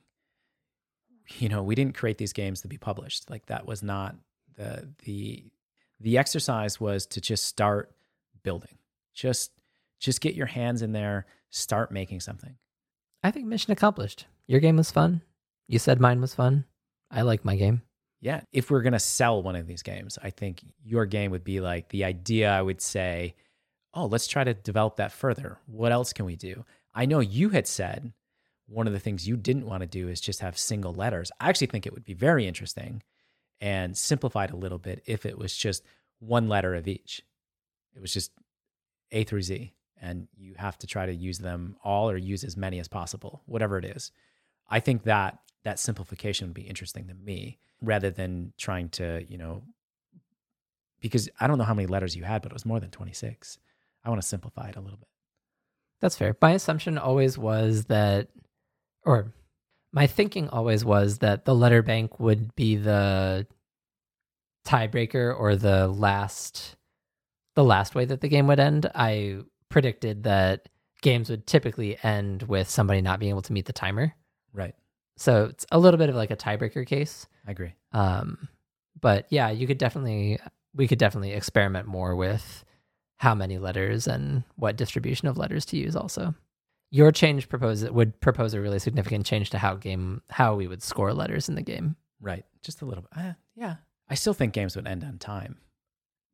You 1.38 1.50
know, 1.50 1.64
we 1.64 1.76
didn't 1.76 1.98
create 1.98 2.18
these 2.18 2.32
games 2.32 2.62
to 2.62 2.70
be 2.70 2.78
published. 2.78 3.30
Like 3.30 3.48
that 3.48 3.66
was 3.66 3.84
not 3.84 4.16
the 4.62 4.88
the 5.06 5.44
the 6.00 6.18
exercise 6.18 6.80
was 6.80 7.06
to 7.08 7.22
just 7.22 7.46
start 7.46 7.92
building. 8.44 8.78
Just 9.14 9.52
just 10.00 10.22
get 10.22 10.36
your 10.36 10.48
hands 10.48 10.82
in 10.82 10.92
there, 10.92 11.26
start 11.50 11.92
making 11.92 12.20
something. 12.20 12.56
I 13.24 13.32
think 13.32 13.46
mission 13.46 13.72
accomplished. 13.72 14.26
Your 14.48 14.60
game 14.60 14.78
was 14.78 14.92
fun. 14.92 15.22
You 15.68 15.80
said 15.80 16.00
mine 16.00 16.22
was 16.22 16.34
fun. 16.34 16.66
I 17.12 17.22
like 17.22 17.46
my 17.46 17.56
game. 17.56 17.82
Yeah, 18.20 18.42
if 18.52 18.70
we're 18.70 18.82
going 18.82 18.94
to 18.94 19.00
sell 19.00 19.42
one 19.42 19.56
of 19.56 19.68
these 19.68 19.82
games, 19.82 20.20
I 20.22 20.30
think 20.30 20.62
your 20.84 21.06
game 21.06 21.32
would 21.32 21.44
be 21.44 21.60
like 21.60 21.90
the 21.90 22.04
idea 22.04 22.52
I 22.52 22.62
would 22.62 22.82
say, 22.82 23.36
"Oh, 23.94 24.06
let's 24.06 24.28
try 24.28 24.44
to 24.44 24.54
develop 24.54 24.98
that 24.98 25.12
further. 25.12 25.60
What 25.66 25.92
else 25.92 26.14
can 26.14 26.26
we 26.26 26.36
do?" 26.36 26.66
I 26.94 27.06
know 27.06 27.20
you 27.20 27.50
had 27.50 27.68
said 27.68 28.14
one 28.68 28.88
of 28.88 28.94
the 28.94 29.00
things 29.00 29.28
you 29.28 29.38
didn't 29.38 29.66
want 29.66 29.82
to 29.82 29.88
do 29.88 30.08
is 30.08 30.22
just 30.22 30.40
have 30.40 30.58
single 30.58 30.94
letters. 30.94 31.32
I 31.40 31.50
actually 31.50 31.68
think 31.68 31.86
it 31.86 31.94
would 31.94 32.06
be 32.06 32.14
very 32.14 32.48
interesting 32.48 33.02
and 33.62 33.96
simplified 33.96 34.52
a 34.52 34.56
little 34.58 34.80
bit 34.80 35.04
if 35.06 35.26
it 35.26 35.38
was 35.38 35.56
just 35.56 35.86
one 36.20 36.50
letter 36.50 36.74
of 36.76 36.88
each. 36.88 37.22
It 37.96 38.02
was 38.02 38.14
just 38.14 38.32
A 39.12 39.24
through 39.24 39.44
Z, 39.44 39.74
and 40.02 40.28
you 40.36 40.56
have 40.58 40.78
to 40.80 40.88
try 40.88 41.06
to 41.06 41.14
use 41.14 41.38
them 41.38 41.76
all 41.84 42.10
or 42.10 42.18
use 42.18 42.44
as 42.44 42.58
many 42.58 42.80
as 42.80 42.88
possible, 42.88 43.44
whatever 43.46 43.78
it 43.78 43.86
is. 43.86 44.12
I 44.70 44.80
think 44.80 45.04
that 45.04 45.38
that 45.64 45.80
simplification 45.80 46.48
would 46.48 46.56
be 46.56 46.64
interesting 46.64 47.08
to 47.08 47.14
me 47.14 47.60
rather 47.82 48.10
than 48.10 48.54
trying 48.58 48.90
to, 48.90 49.24
you 49.30 49.38
know, 49.38 49.64
because 51.02 51.30
I 51.40 51.48
don't 51.48 51.58
know 51.58 51.64
how 51.64 51.74
many 51.74 51.88
letters 51.88 52.16
you 52.16 52.24
had, 52.24 52.42
but 52.42 52.52
it 52.52 52.56
was 52.56 52.66
more 52.66 52.80
than 52.80 52.90
26. 52.90 53.60
I 54.04 54.10
want 54.10 54.22
to 54.22 54.28
simplify 54.28 54.70
it 54.70 54.76
a 54.76 54.82
little 54.82 54.98
bit. 54.98 55.08
That's 56.00 56.16
fair. 56.16 56.36
My 56.42 56.52
assumption 56.52 56.98
always 56.98 57.38
was 57.38 57.86
that, 57.86 58.30
or 59.06 59.34
my 59.94 60.08
thinking 60.08 60.50
always 60.50 60.86
was 60.86 61.20
that 61.20 61.46
the 61.46 61.56
letter 61.56 61.82
bank 61.82 62.20
would 62.20 62.56
be 62.56 62.76
the 62.76 63.46
tiebreaker 64.66 65.38
or 65.38 65.56
the 65.56 65.88
last, 65.88 66.76
the 67.56 67.64
last 67.64 67.96
way 67.96 68.06
that 68.06 68.22
the 68.22 68.30
game 68.30 68.48
would 68.48 68.60
end. 68.60 68.90
I 68.96 69.40
predicted 69.70 70.24
that 70.24 70.70
games 71.02 71.30
would 71.30 71.48
typically 71.48 71.98
end 72.04 72.44
with 72.44 72.70
somebody 72.70 73.02
not 73.02 73.20
being 73.20 73.32
able 73.32 73.42
to 73.44 73.54
meet 73.54 73.66
the 73.66 73.74
timer. 73.74 74.14
Right. 74.54 74.76
So 75.18 75.46
it's 75.46 75.66
a 75.72 75.80
little 75.80 75.98
bit 75.98 76.10
of 76.10 76.16
like 76.16 76.32
a 76.32 76.38
tiebreaker 76.38 76.86
case. 76.86 77.28
I 77.48 77.52
agree. 77.52 77.74
Um, 77.92 78.48
but 79.00 79.26
yeah, 79.30 79.50
you 79.50 79.68
could 79.68 79.78
definitely, 79.78 80.40
we 80.74 80.88
could 80.88 81.00
definitely 81.00 81.32
experiment 81.32 81.88
more 81.88 82.16
with 82.16 82.64
how 83.18 83.36
many 83.36 83.58
letters 83.58 84.08
and 84.08 84.44
what 84.56 84.78
distribution 84.78 85.28
of 85.28 85.38
letters 85.38 85.66
to 85.66 85.78
use. 85.78 85.96
Also, 85.96 86.34
your 86.92 87.12
change 87.12 87.50
propose 87.50 87.90
would 87.90 88.20
propose 88.20 88.54
a 88.54 88.62
really 88.62 88.78
significant 88.78 89.26
change 89.26 89.50
to 89.52 89.58
how 89.58 89.76
game 89.76 90.22
how 90.30 90.56
we 90.56 90.68
would 90.68 90.84
score 90.84 91.14
letters 91.14 91.50
in 91.50 91.56
the 91.56 91.62
game. 91.62 91.96
Right. 92.20 92.46
Just 92.62 92.82
a 92.82 92.86
little 92.86 93.04
bit. 93.04 93.12
Uh, 93.18 93.34
yeah. 93.56 93.76
I 94.10 94.16
still 94.16 94.34
think 94.34 94.54
games 94.54 94.76
would 94.76 94.88
end 94.88 95.04
on 95.04 95.18
time 95.18 95.58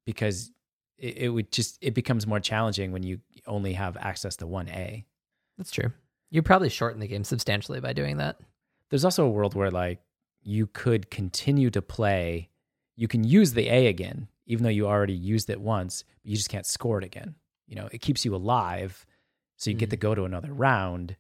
because 0.06 0.52
it, 0.98 1.18
it 1.18 1.30
would 1.30 1.52
just, 1.52 1.78
it 1.82 1.94
becomes 1.94 2.26
more 2.26 2.40
challenging 2.40 2.92
when 2.92 3.04
you 3.04 3.20
only 3.46 3.74
have 3.74 3.96
access 3.98 4.36
to 4.38 4.48
one 4.48 4.68
A. 4.70 5.06
That's 5.58 5.72
true. 5.72 5.92
You 6.32 6.42
probably 6.42 6.70
shorten 6.70 7.00
the 7.00 7.08
game 7.08 7.24
substantially 7.24 7.80
by 7.80 7.94
doing 7.94 8.18
that. 8.18 8.38
There's 8.90 9.06
also 9.06 9.26
a 9.26 9.30
world 9.30 9.54
where 9.54 9.72
like 9.72 10.00
you 10.42 10.68
could 10.68 11.12
continue 11.12 11.70
to 11.70 11.82
play, 11.82 12.50
you 12.96 13.08
can 13.08 13.24
use 13.24 13.54
the 13.54 13.70
A 13.70 13.88
again, 13.88 14.28
even 14.48 14.64
though 14.64 14.70
you 14.70 14.88
already 14.88 15.14
used 15.14 15.50
it 15.50 15.62
once, 15.62 16.04
but 16.24 16.32
you 16.32 16.36
just 16.36 16.50
can't 16.50 16.66
score 16.66 16.98
it 16.98 17.04
again. 17.04 17.36
You 17.68 17.76
know, 17.76 17.90
it 17.92 18.02
keeps 18.02 18.26
you 18.26 18.34
alive. 18.34 19.06
So 19.58 19.70
you 19.70 19.76
get 19.76 19.88
Mhm. 19.88 19.92
to 19.92 19.98
go 19.98 20.16
to 20.16 20.24
another 20.24 20.54
round 20.54 21.16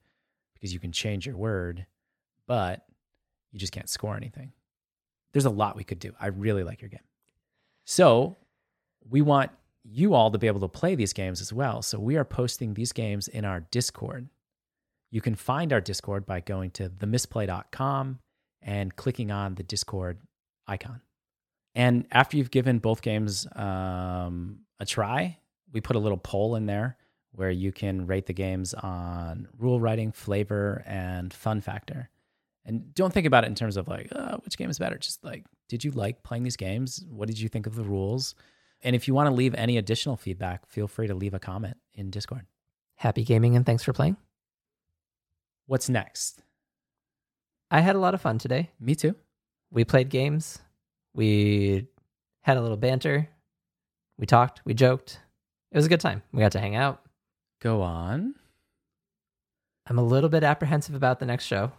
because 0.53 0.73
you 0.73 0.79
can 0.79 0.91
change 0.91 1.25
your 1.25 1.35
word, 1.35 1.85
but 2.45 2.87
you 3.51 3.59
just 3.59 3.73
can't 3.73 3.89
score 3.89 4.15
anything. 4.15 4.53
There's 5.33 5.45
a 5.45 5.49
lot 5.49 5.75
we 5.75 5.83
could 5.83 5.99
do. 5.99 6.15
I 6.19 6.27
really 6.27 6.63
like 6.63 6.81
your 6.81 6.89
game. 6.89 7.03
So 7.85 8.37
we 9.09 9.21
want 9.21 9.51
you 9.83 10.13
all 10.13 10.31
to 10.31 10.37
be 10.37 10.47
able 10.47 10.59
to 10.61 10.67
play 10.67 10.95
these 10.95 11.13
games 11.13 11.41
as 11.41 11.53
well. 11.53 11.81
So 11.81 11.99
we 11.99 12.17
are 12.17 12.25
posting 12.25 12.73
these 12.73 12.91
games 12.91 13.27
in 13.27 13.45
our 13.45 13.61
Discord. 13.61 14.29
You 15.09 15.21
can 15.21 15.35
find 15.35 15.71
our 15.71 15.79
Discord 15.81 16.25
by 16.25 16.41
going 16.41 16.71
to 16.71 16.89
themisplay.com 16.89 18.19
and 18.61 18.95
clicking 18.95 19.31
on 19.31 19.55
the 19.55 19.63
Discord 19.63 20.19
icon. 20.67 21.01
And 21.73 22.07
after 22.11 22.35
you've 22.37 22.51
given 22.51 22.79
both 22.79 23.01
games 23.01 23.47
um, 23.55 24.65
a 24.79 24.85
try, 24.85 25.39
we 25.71 25.79
put 25.79 25.95
a 25.95 25.99
little 25.99 26.17
poll 26.17 26.55
in 26.55 26.65
there 26.65 26.97
where 27.37 27.51
you 27.51 27.71
can 27.71 28.07
rate 28.07 28.25
the 28.25 28.33
games 28.33 28.73
on 28.73 29.47
rule 29.59 29.79
writing, 29.79 30.11
flavor, 30.11 30.83
and 30.87 31.31
fun 31.31 31.61
factor. 31.61 32.09
And 32.65 32.95
don't 32.95 33.13
think 33.13 33.27
about 33.27 33.43
it 33.43 33.47
in 33.47 33.53
terms 33.53 33.77
of 33.77 33.87
like, 33.87 34.07
uh, 34.11 34.37
which 34.37 34.57
game 34.57 34.71
is 34.71 34.79
better. 34.79 34.97
Just 34.97 35.23
like, 35.23 35.45
did 35.69 35.83
you 35.83 35.91
like 35.91 36.23
playing 36.23 36.41
these 36.41 36.57
games? 36.57 37.05
What 37.07 37.27
did 37.27 37.39
you 37.39 37.47
think 37.47 37.67
of 37.67 37.75
the 37.75 37.83
rules? 37.83 38.33
And 38.81 38.95
if 38.95 39.07
you 39.07 39.13
want 39.13 39.27
to 39.27 39.35
leave 39.35 39.53
any 39.53 39.77
additional 39.77 40.17
feedback, 40.17 40.65
feel 40.65 40.87
free 40.87 41.05
to 41.05 41.13
leave 41.13 41.35
a 41.35 41.39
comment 41.39 41.77
in 41.93 42.09
Discord. 42.09 42.47
Happy 42.95 43.23
gaming 43.23 43.55
and 43.55 43.63
thanks 43.63 43.83
for 43.83 43.93
playing. 43.93 44.17
What's 45.67 45.89
next? 45.89 46.41
I 47.69 47.81
had 47.81 47.95
a 47.95 47.99
lot 47.99 48.15
of 48.15 48.21
fun 48.21 48.39
today. 48.39 48.71
Me 48.79 48.95
too. 48.95 49.15
We 49.69 49.85
played 49.85 50.09
games. 50.09 50.57
We 51.13 51.85
had 52.41 52.57
a 52.57 52.61
little 52.61 52.77
banter. 52.77 53.29
We 54.17 54.25
talked. 54.25 54.61
We 54.65 54.73
joked. 54.73 55.19
It 55.71 55.77
was 55.77 55.85
a 55.85 55.89
good 55.89 55.99
time. 55.99 56.23
We 56.33 56.39
got 56.39 56.53
to 56.53 56.59
hang 56.59 56.75
out. 56.75 57.03
Go 57.61 57.81
on. 57.81 58.35
I'm 59.87 59.97
a 59.97 60.03
little 60.03 60.29
bit 60.29 60.43
apprehensive 60.43 60.95
about 60.95 61.19
the 61.19 61.25
next 61.25 61.45
show. 61.45 61.71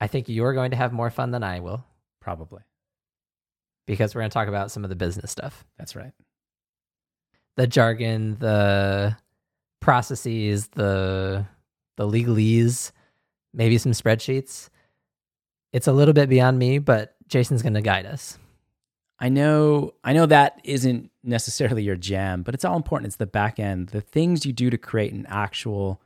I 0.00 0.06
think 0.06 0.28
you're 0.28 0.54
going 0.54 0.70
to 0.70 0.76
have 0.76 0.92
more 0.92 1.10
fun 1.10 1.30
than 1.30 1.42
I 1.42 1.60
will 1.60 1.84
Probably. 2.20 2.62
because 3.86 4.14
we're 4.14 4.22
going 4.22 4.30
to 4.30 4.34
talk 4.34 4.48
about 4.48 4.70
some 4.70 4.84
of 4.84 4.90
the 4.90 4.96
business 4.96 5.30
stuff 5.30 5.64
That's 5.78 5.94
right. 5.96 6.12
the 7.56 7.66
jargon, 7.66 8.36
the 8.38 9.16
processes, 9.80 10.68
the 10.68 11.46
the 11.96 12.06
legalese, 12.06 12.92
maybe 13.52 13.76
some 13.76 13.92
spreadsheets. 13.92 14.70
It's 15.72 15.86
a 15.86 15.92
little 15.92 16.14
bit 16.14 16.28
beyond 16.30 16.58
me, 16.58 16.78
but 16.78 17.14
Jason's 17.28 17.62
going 17.62 17.74
to 17.74 17.82
guide 17.82 18.06
us. 18.06 18.38
I 19.20 19.28
know 19.28 19.92
I 20.02 20.14
know 20.14 20.26
that 20.26 20.60
isn't 20.64 21.10
necessarily 21.22 21.82
your 21.82 21.96
jam, 21.96 22.42
but 22.42 22.54
it's 22.54 22.64
all 22.64 22.76
important. 22.76 23.08
It's 23.08 23.16
the 23.16 23.26
back 23.26 23.58
end, 23.58 23.88
the 23.88 24.00
things 24.00 24.46
you 24.46 24.52
do 24.52 24.70
to 24.70 24.78
create 24.78 25.12
an 25.12 25.26
actual 25.28 26.00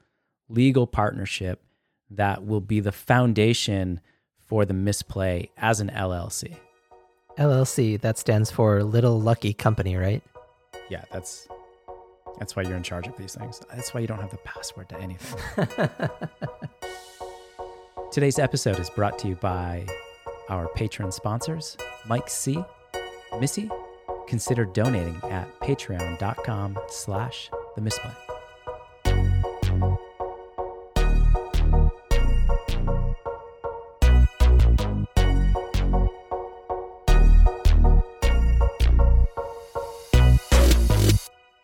legal 0.49 0.87
partnership 0.87 1.63
that 2.11 2.45
will 2.45 2.61
be 2.61 2.81
the 2.81 2.93
foundation 2.93 4.01
for 4.47 4.65
the 4.65 4.75
misplay 4.75 5.51
as 5.57 5.81
an 5.81 5.91
LLC. 5.91 6.57
LLC, 7.39 8.01
that 8.01 8.19
stands 8.19 8.51
for 8.51 8.83
Little 8.83 9.21
Lucky 9.21 9.53
Company, 9.53 9.97
right? 9.97 10.23
Yeah, 10.89 11.05
that's 11.13 11.49
that's 12.39 12.57
why 12.57 12.63
you're 12.65 12.77
in 12.77 12.83
charge 12.83 13.07
of 13.07 13.17
these 13.17 13.37
things. 13.37 13.61
That's 13.71 13.95
why 13.95 14.01
you 14.01 14.09
don't 14.09 14.21
have 14.21 14.31
the 14.31 14.39
password 14.39 14.89
to 14.89 15.01
anything. 15.01 15.41
Today's 18.11 18.41
episode 18.41 18.79
is 18.81 18.91
brought 18.91 19.19
to 19.21 19.29
you 19.29 19.37
by 19.37 19.87
our 20.49 20.69
patron 20.69 21.11
sponsors, 21.11 21.77
Mike 22.07 22.29
C, 22.29 22.63
Missy. 23.41 23.71
Consider 24.27 24.65
donating 24.65 25.21
at 25.25 25.49
patreon.com 25.61 26.79
slash 26.89 27.51
the 27.75 27.81
misplay. 27.81 28.11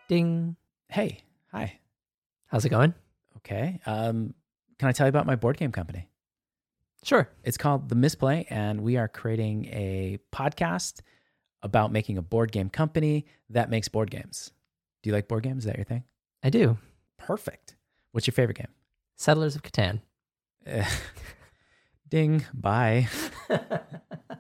Ding. 0.09 0.57
Hey, 0.89 1.23
hi. 1.53 1.79
How's 2.47 2.65
it 2.65 2.71
going? 2.71 2.95
Okay. 3.37 3.81
Um, 3.87 4.35
can 4.81 4.89
I 4.89 4.93
tell 4.93 5.07
you 5.07 5.11
about 5.11 5.25
my 5.25 5.37
board 5.37 5.57
game 5.57 5.71
company? 5.71 6.09
Sure. 7.05 7.31
It's 7.45 7.57
called 7.57 7.89
The 7.89 7.95
Misplay, 7.95 8.47
and 8.51 8.83
we 8.83 8.97
are 8.97 9.07
creating 9.07 9.67
a 9.67 10.19
podcast 10.33 11.01
about 11.63 11.93
making 11.93 12.19
a 12.19 12.23
board 12.23 12.53
game 12.53 12.69
company 12.71 13.27
that 13.51 13.71
makes 13.71 13.89
board 13.89 14.11
games. 14.11 14.51
Do 15.03 15.11
you 15.11 15.15
like 15.15 15.29
board 15.29 15.43
games? 15.43 15.65
Is 15.65 15.67
that 15.67 15.77
your 15.77 15.85
thing? 15.85 16.05
I 16.43 16.51
do. 16.51 16.79
Perfect. 17.19 17.77
What's 18.13 18.27
your 18.27 18.33
favorite 18.33 18.59
game? 18.59 18.69
Settlers 19.17 19.57
of 19.57 19.63
Catan. 19.63 20.01
Eh. 20.67 20.89
Ding. 22.09 22.45
Bye. 22.53 23.09